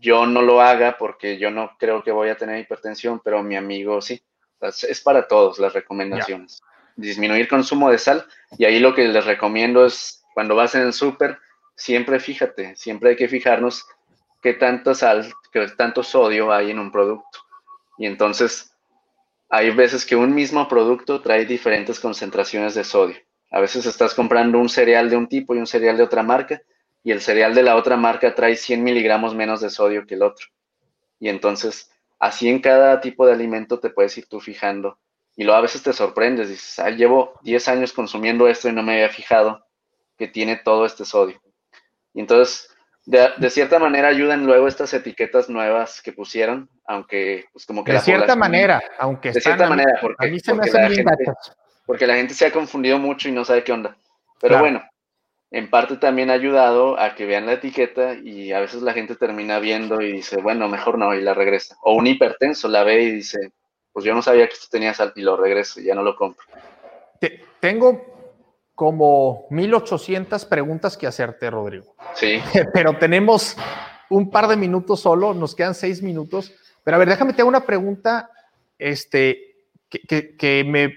[0.00, 3.56] yo no lo haga porque yo no creo que voy a tener hipertensión, pero mi
[3.56, 4.22] amigo sí.
[4.60, 6.60] Es para todos las recomendaciones.
[6.94, 8.26] Disminuir consumo de sal
[8.58, 11.38] y ahí lo que les recomiendo es cuando vas en el súper,
[11.74, 13.86] siempre fíjate, siempre hay que fijarnos
[14.42, 17.38] qué tanta sal, qué tanto sodio hay en un producto.
[17.98, 18.75] Y entonces
[19.48, 23.16] hay veces que un mismo producto trae diferentes concentraciones de sodio.
[23.50, 26.60] A veces estás comprando un cereal de un tipo y un cereal de otra marca,
[27.02, 30.22] y el cereal de la otra marca trae 100 miligramos menos de sodio que el
[30.22, 30.48] otro.
[31.20, 34.98] Y entonces, así en cada tipo de alimento te puedes ir tú fijando.
[35.36, 38.82] Y luego a veces te sorprendes, dices, ah, llevo 10 años consumiendo esto y no
[38.82, 39.64] me había fijado
[40.18, 41.40] que tiene todo este sodio.
[42.12, 42.74] Y entonces,
[43.06, 47.92] de, cierta manera ayudan luego estas etiquetas nuevas que pusieron, aunque pues como que...
[47.92, 49.30] De cierta manera, aunque...
[49.30, 50.16] De cierta manera, porque,
[50.72, 51.14] la gente,
[51.86, 53.96] porque la gente se ha confundido mucho y no sabe qué onda.
[54.40, 54.82] Pero bueno,
[55.52, 59.14] en parte también ha ayudado a que vean la etiqueta y a veces la gente
[59.14, 61.76] termina viendo y dice, bueno, mejor no, y la regresa.
[61.82, 63.52] O un hipertenso la ve y dice,
[63.92, 66.16] pues yo no sabía que esto tenía sal y lo regreso, y ya no lo
[66.16, 66.44] compro.
[67.60, 68.15] tengo
[68.76, 71.96] como 1800 preguntas que hacerte, Rodrigo.
[72.14, 72.40] Sí.
[72.74, 73.56] Pero tenemos
[74.10, 76.52] un par de minutos solo, nos quedan seis minutos.
[76.84, 78.30] Pero a ver, déjame te hago una pregunta
[78.78, 79.56] este,
[79.88, 80.92] que, que, me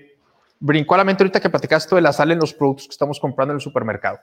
[0.59, 3.17] brincó a la mente ahorita que platicaste de la sal en los productos que estamos
[3.17, 4.19] comprando en el supermercado.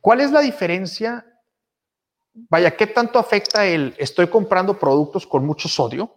[0.00, 1.26] ¿Cuál es la diferencia?
[2.48, 6.16] Vaya, ¿qué tanto afecta el estoy comprando productos con mucho sodio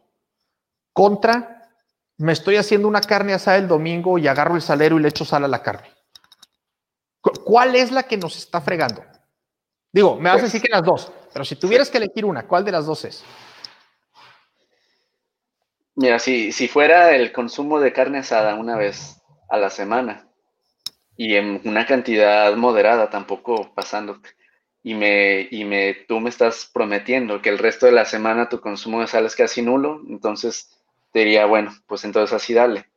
[0.93, 1.69] contra
[2.17, 5.25] me estoy haciendo una carne asada el domingo y agarro el salero y le echo
[5.25, 5.88] sal a la carne?
[7.21, 9.03] ¿Cuál es la que nos está fregando?
[9.91, 12.63] Digo, me vas a decir que las dos, pero si tuvieras que elegir una, ¿cuál
[12.63, 13.23] de las dos es?
[15.95, 20.29] Mira, si, si fuera el consumo de carne asada una vez a la semana
[21.17, 24.29] y en una cantidad moderada, tampoco pasándote,
[24.81, 28.61] y, me, y me, tú me estás prometiendo que el resto de la semana tu
[28.61, 30.79] consumo de sal es casi nulo, entonces
[31.11, 32.89] te diría, bueno, pues entonces así dale.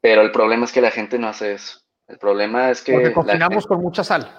[0.00, 1.81] Pero el problema es que la gente no hace eso.
[2.12, 2.92] El problema es que...
[2.92, 4.30] Porque cocinamos con mucha sal.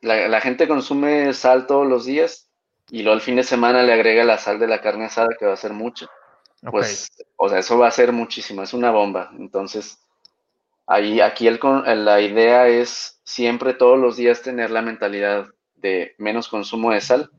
[0.00, 2.48] La, gente consume sal todos los días
[2.88, 5.44] y luego el fin de semana le agrega la sal de la carne asada que
[5.44, 6.08] va a ser mucho.
[6.62, 9.32] Pues, o sea, eso va a ser muchísimo, es una bomba.
[9.38, 9.98] Entonces,
[10.86, 11.60] ahí, aquí el,
[12.06, 17.30] la idea es siempre todos los días tener la mentalidad de menos consumo de sal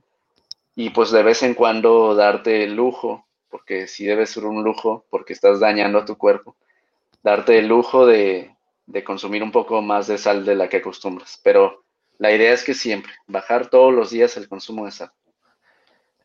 [0.75, 5.05] y pues de vez en cuando darte el lujo, porque sí debe ser un lujo,
[5.09, 6.55] porque estás dañando a tu cuerpo,
[7.23, 8.55] darte el lujo de,
[8.92, 11.39] de consumir un poco más de sal de la que acostumbras.
[11.44, 11.84] Pero
[12.18, 15.12] la idea es que siempre, bajar todos los días el consumo de sal.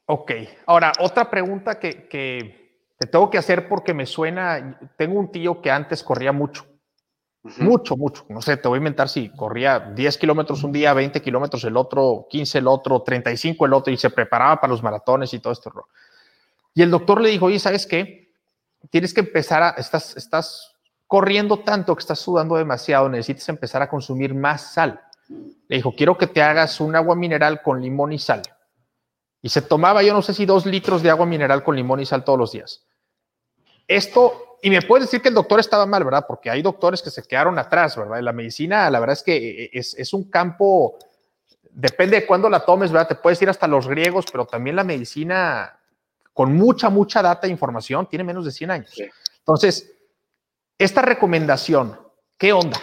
[0.06, 0.32] Ok,
[0.66, 5.60] ahora otra pregunta que, que te tengo que hacer porque me suena, tengo un tío
[5.60, 6.64] que antes corría mucho
[7.58, 8.26] mucho, mucho.
[8.28, 11.76] No sé, te voy a inventar si corría 10 kilómetros un día, 20 kilómetros el
[11.76, 15.52] otro, 15 el otro, 35 el otro, y se preparaba para los maratones y todo
[15.52, 15.72] esto.
[16.74, 18.32] Y el doctor le dijo, oye, ¿sabes qué?
[18.90, 20.75] Tienes que empezar a, estás, estás
[21.06, 25.00] corriendo tanto que estás sudando demasiado, necesitas empezar a consumir más sal.
[25.28, 28.42] Le dijo, quiero que te hagas un agua mineral con limón y sal.
[29.42, 32.06] Y se tomaba, yo no sé si dos litros de agua mineral con limón y
[32.06, 32.84] sal todos los días.
[33.86, 36.24] Esto y me puedes decir que el doctor estaba mal, ¿verdad?
[36.26, 38.20] Porque hay doctores que se quedaron atrás, ¿verdad?
[38.20, 40.98] La medicina, la verdad es que eh, es, es un campo,
[41.70, 43.08] depende de cuándo la tomes, ¿verdad?
[43.08, 45.78] Te puedes ir hasta los griegos, pero también la medicina,
[46.32, 48.94] con mucha, mucha data e información, tiene menos de 100 años.
[49.38, 49.95] Entonces,
[50.78, 51.98] esta recomendación,
[52.38, 52.78] ¿qué onda?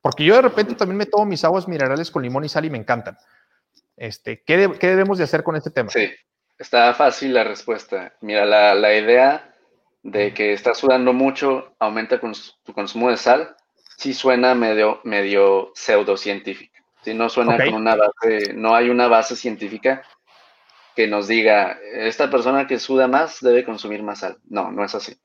[0.00, 2.70] Porque yo de repente también me tomo mis aguas minerales con limón y sal y
[2.70, 3.18] me encantan.
[3.96, 5.90] Este, ¿qué, ¿Qué debemos de hacer con este tema?
[5.90, 6.10] Sí,
[6.58, 8.14] está fácil la respuesta.
[8.20, 9.54] Mira, la, la idea
[10.02, 13.56] de que estás sudando mucho, aumenta tu consumo de sal,
[13.96, 16.76] sí suena medio, medio pseudocientífico.
[17.02, 20.02] Si no suena con una base, no hay una base científica
[20.94, 24.38] que nos diga, esta persona que suda más debe consumir más sal.
[24.48, 25.16] No, no es así.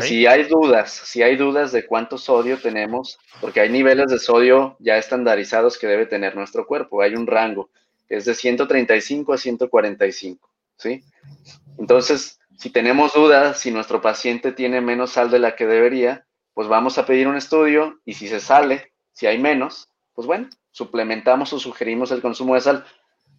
[0.00, 4.76] Si hay dudas, si hay dudas de cuánto sodio tenemos, porque hay niveles de sodio
[4.80, 7.70] ya estandarizados que debe tener nuestro cuerpo, hay un rango,
[8.08, 11.04] es de 135 a 145, ¿sí?
[11.78, 16.66] Entonces, si tenemos dudas, si nuestro paciente tiene menos sal de la que debería, pues
[16.68, 21.52] vamos a pedir un estudio y si se sale, si hay menos, pues bueno, suplementamos
[21.52, 22.84] o sugerimos el consumo de sal.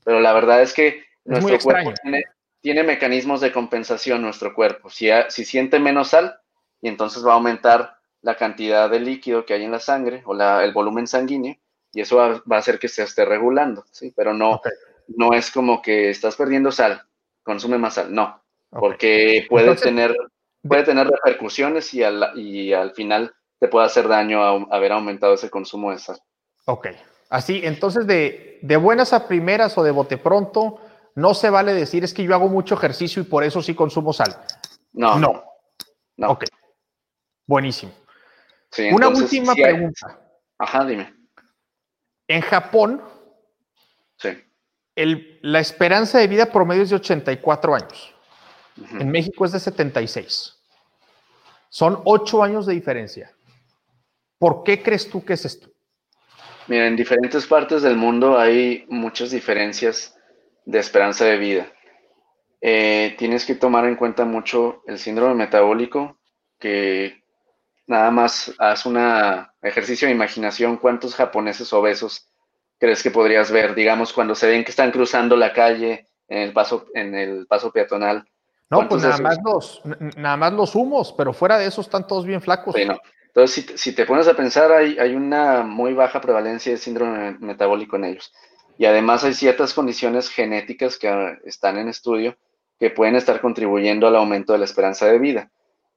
[0.05, 2.23] Pero la verdad es que nuestro cuerpo tiene,
[2.64, 4.89] mecanismos de compensación, nuestro cuerpo.
[4.89, 6.39] Si, si siente menos sal,
[6.82, 10.34] y entonces va a aumentar la cantidad de líquido que hay en la sangre o
[10.34, 11.55] el volumen sanguíneo,
[11.91, 14.14] y eso va, a hacer que se esté regulando, ¿sí?
[14.16, 14.62] Pero no,
[15.07, 17.01] no es como que estás perdiendo sal,
[17.43, 20.16] consume más sal, no porque puede, tener,
[20.68, 25.34] puede tener repercusiones y al, y al final te puede hacer daño a, haber aumentado
[25.34, 26.18] ese consumo de sal.
[26.66, 26.88] Ok,
[27.30, 30.80] así, entonces de, de buenas a primeras o de bote pronto,
[31.16, 34.14] no se vale decir es que yo hago mucho ejercicio y por eso sí consumo
[34.14, 34.36] sal.
[34.93, 35.18] No.
[35.20, 35.43] No.
[36.18, 36.32] no.
[36.32, 36.45] Ok.
[37.45, 37.91] Buenísimo.
[38.91, 40.20] Una última pregunta.
[40.57, 41.14] Ajá, dime.
[42.28, 43.01] En Japón,
[44.18, 44.30] sí.
[44.95, 48.14] el, la esperanza de vida promedio es de 84 años.
[48.91, 50.55] En México es de 76.
[51.70, 53.36] Son ocho años de diferencia.
[54.38, 55.70] ¿Por qué crees tú que es esto?
[56.68, 60.16] Mira, en diferentes partes del mundo hay muchas diferencias
[60.66, 61.74] de esperanza de vida.
[62.62, 66.20] Eh, tienes que tomar en cuenta mucho el síndrome metabólico,
[66.60, 67.24] que
[67.88, 68.97] nada más haz un
[69.62, 72.28] ejercicio de imaginación, ¿cuántos japoneses obesos
[72.78, 73.76] crees que podrías ver?
[73.76, 77.72] Digamos, cuando se ven que están cruzando la calle en el paso, en el paso
[77.72, 78.26] peatonal,
[78.70, 79.82] no, pues nada más, los,
[80.16, 82.76] nada más los humos, pero fuera de eso están todos bien flacos.
[82.76, 87.95] Entonces, si, te pones a pensar, hay, hay una muy baja prevalencia de síndrome metabólico
[87.95, 88.32] en ellos.
[88.80, 92.38] Y además hay ciertas condiciones genéticas que están en estudio
[92.80, 95.51] que pueden estar contribuyendo al aumento de la esperanza de vida.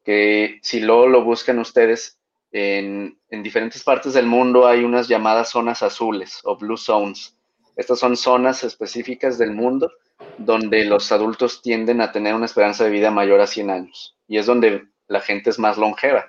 [0.05, 2.19] Que si luego lo buscan ustedes,
[2.51, 7.37] en, en diferentes partes del mundo hay unas llamadas zonas azules o blue zones.
[7.77, 9.93] Estas son zonas específicas del mundo
[10.37, 14.39] donde los adultos tienden a tener una esperanza de vida mayor a 100 años y
[14.39, 16.27] es donde la gente es más longeva.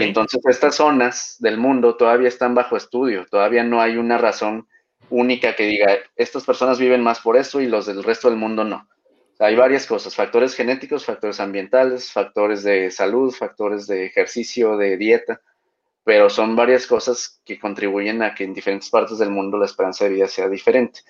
[0.00, 4.66] Y entonces estas zonas del mundo todavía están bajo estudio, todavía no hay una razón
[5.10, 8.64] única que diga, estas personas viven más por esto y los del resto del mundo
[8.64, 8.88] no.
[9.38, 15.40] hay varias cosas, factores genéticos, factores ambientales, factores de salud, factores de ejercicio, de dieta,
[16.04, 20.04] pero son varias cosas que contribuyen a que en diferentes partes del mundo la esperanza
[20.04, 21.00] de vida sea diferente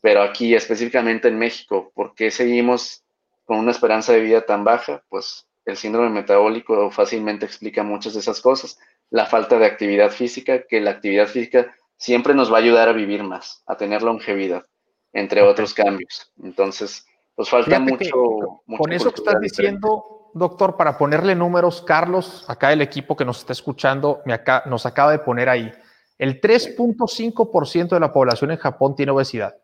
[0.00, 3.04] pero aquí específicamente en México, ¿por qué seguimos
[3.44, 5.02] con una esperanza de vida tan baja?
[5.08, 8.78] Pues el síndrome metabólico fácilmente explica muchas de esas cosas.
[9.10, 12.92] La falta de actividad física, que la actividad física siempre nos va a ayudar a
[12.92, 14.64] vivir más, a tener longevidad.
[15.12, 16.30] entre otros cambios.
[16.42, 22.72] Entonces, pues falta mucho, Con eso que estás diciendo, doctor, para ponerle números, Carlos, acá
[22.72, 25.72] el equipo que nos está escuchando, me acá, nos acaba de poner ahí,
[26.18, 29.56] el 3.5% de la población en Japón tiene obesidad.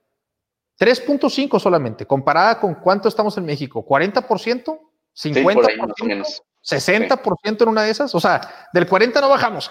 [0.79, 4.79] 3.5 solamente, comparada con cuánto estamos en México, 40%,
[5.15, 9.71] 50%, 60% en una de esas, o sea, del 40 no bajamos.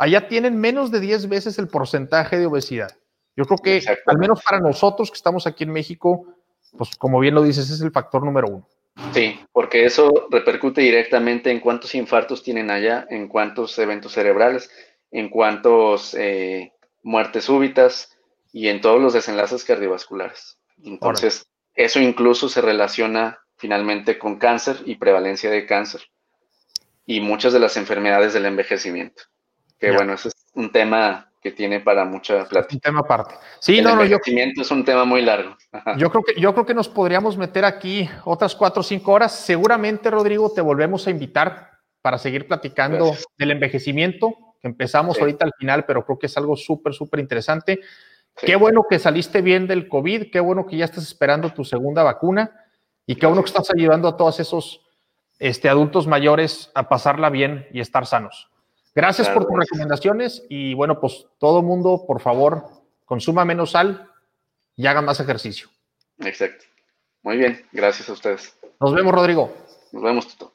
[0.00, 2.96] Allá tienen menos de 10 veces el porcentaje de obesidad.
[3.36, 6.24] Yo creo que, al menos para nosotros que estamos aquí en México,
[6.78, 8.68] pues como bien lo dices, es el factor número uno.
[9.12, 14.70] Sí, porque eso repercute directamente en cuántos infartos tienen allá, en cuántos eventos cerebrales,
[15.10, 16.72] en cuántos eh,
[17.02, 18.16] muertes súbitas
[18.54, 20.58] y en todos los desenlaces cardiovasculares.
[20.82, 26.00] Entonces, eso incluso se relaciona finalmente con cáncer y prevalencia de cáncer
[27.04, 29.24] y muchas de las enfermedades del envejecimiento.
[29.80, 32.68] Que bueno, ese es un tema que tiene para mucha plata.
[32.70, 33.34] Un tema aparte.
[33.60, 35.56] Sí, el no, no, yo, es un tema muy largo.
[35.96, 39.34] Yo creo que yo creo que nos podríamos meter aquí otras cuatro o cinco horas.
[39.34, 41.70] Seguramente, Rodrigo, te volvemos a invitar
[42.02, 46.56] para seguir platicando del envejecimiento, que empezamos ahorita al final, pero creo que es algo
[46.56, 47.80] súper, súper interesante.
[48.36, 52.02] Qué bueno que saliste bien del COVID, qué bueno que ya estás esperando tu segunda
[52.02, 52.66] vacuna
[53.06, 54.82] y qué bueno que estás ayudando a todos esos
[55.38, 58.50] este, adultos mayores a pasarla bien y estar sanos.
[58.94, 62.66] Gracias por tus recomendaciones y bueno, pues todo mundo, por favor,
[63.04, 64.10] consuma menos sal
[64.76, 65.68] y haga más ejercicio.
[66.18, 66.64] Exacto.
[67.22, 68.56] Muy bien, gracias a ustedes.
[68.80, 69.54] Nos vemos, Rodrigo.
[69.92, 70.52] Nos vemos, Tuto.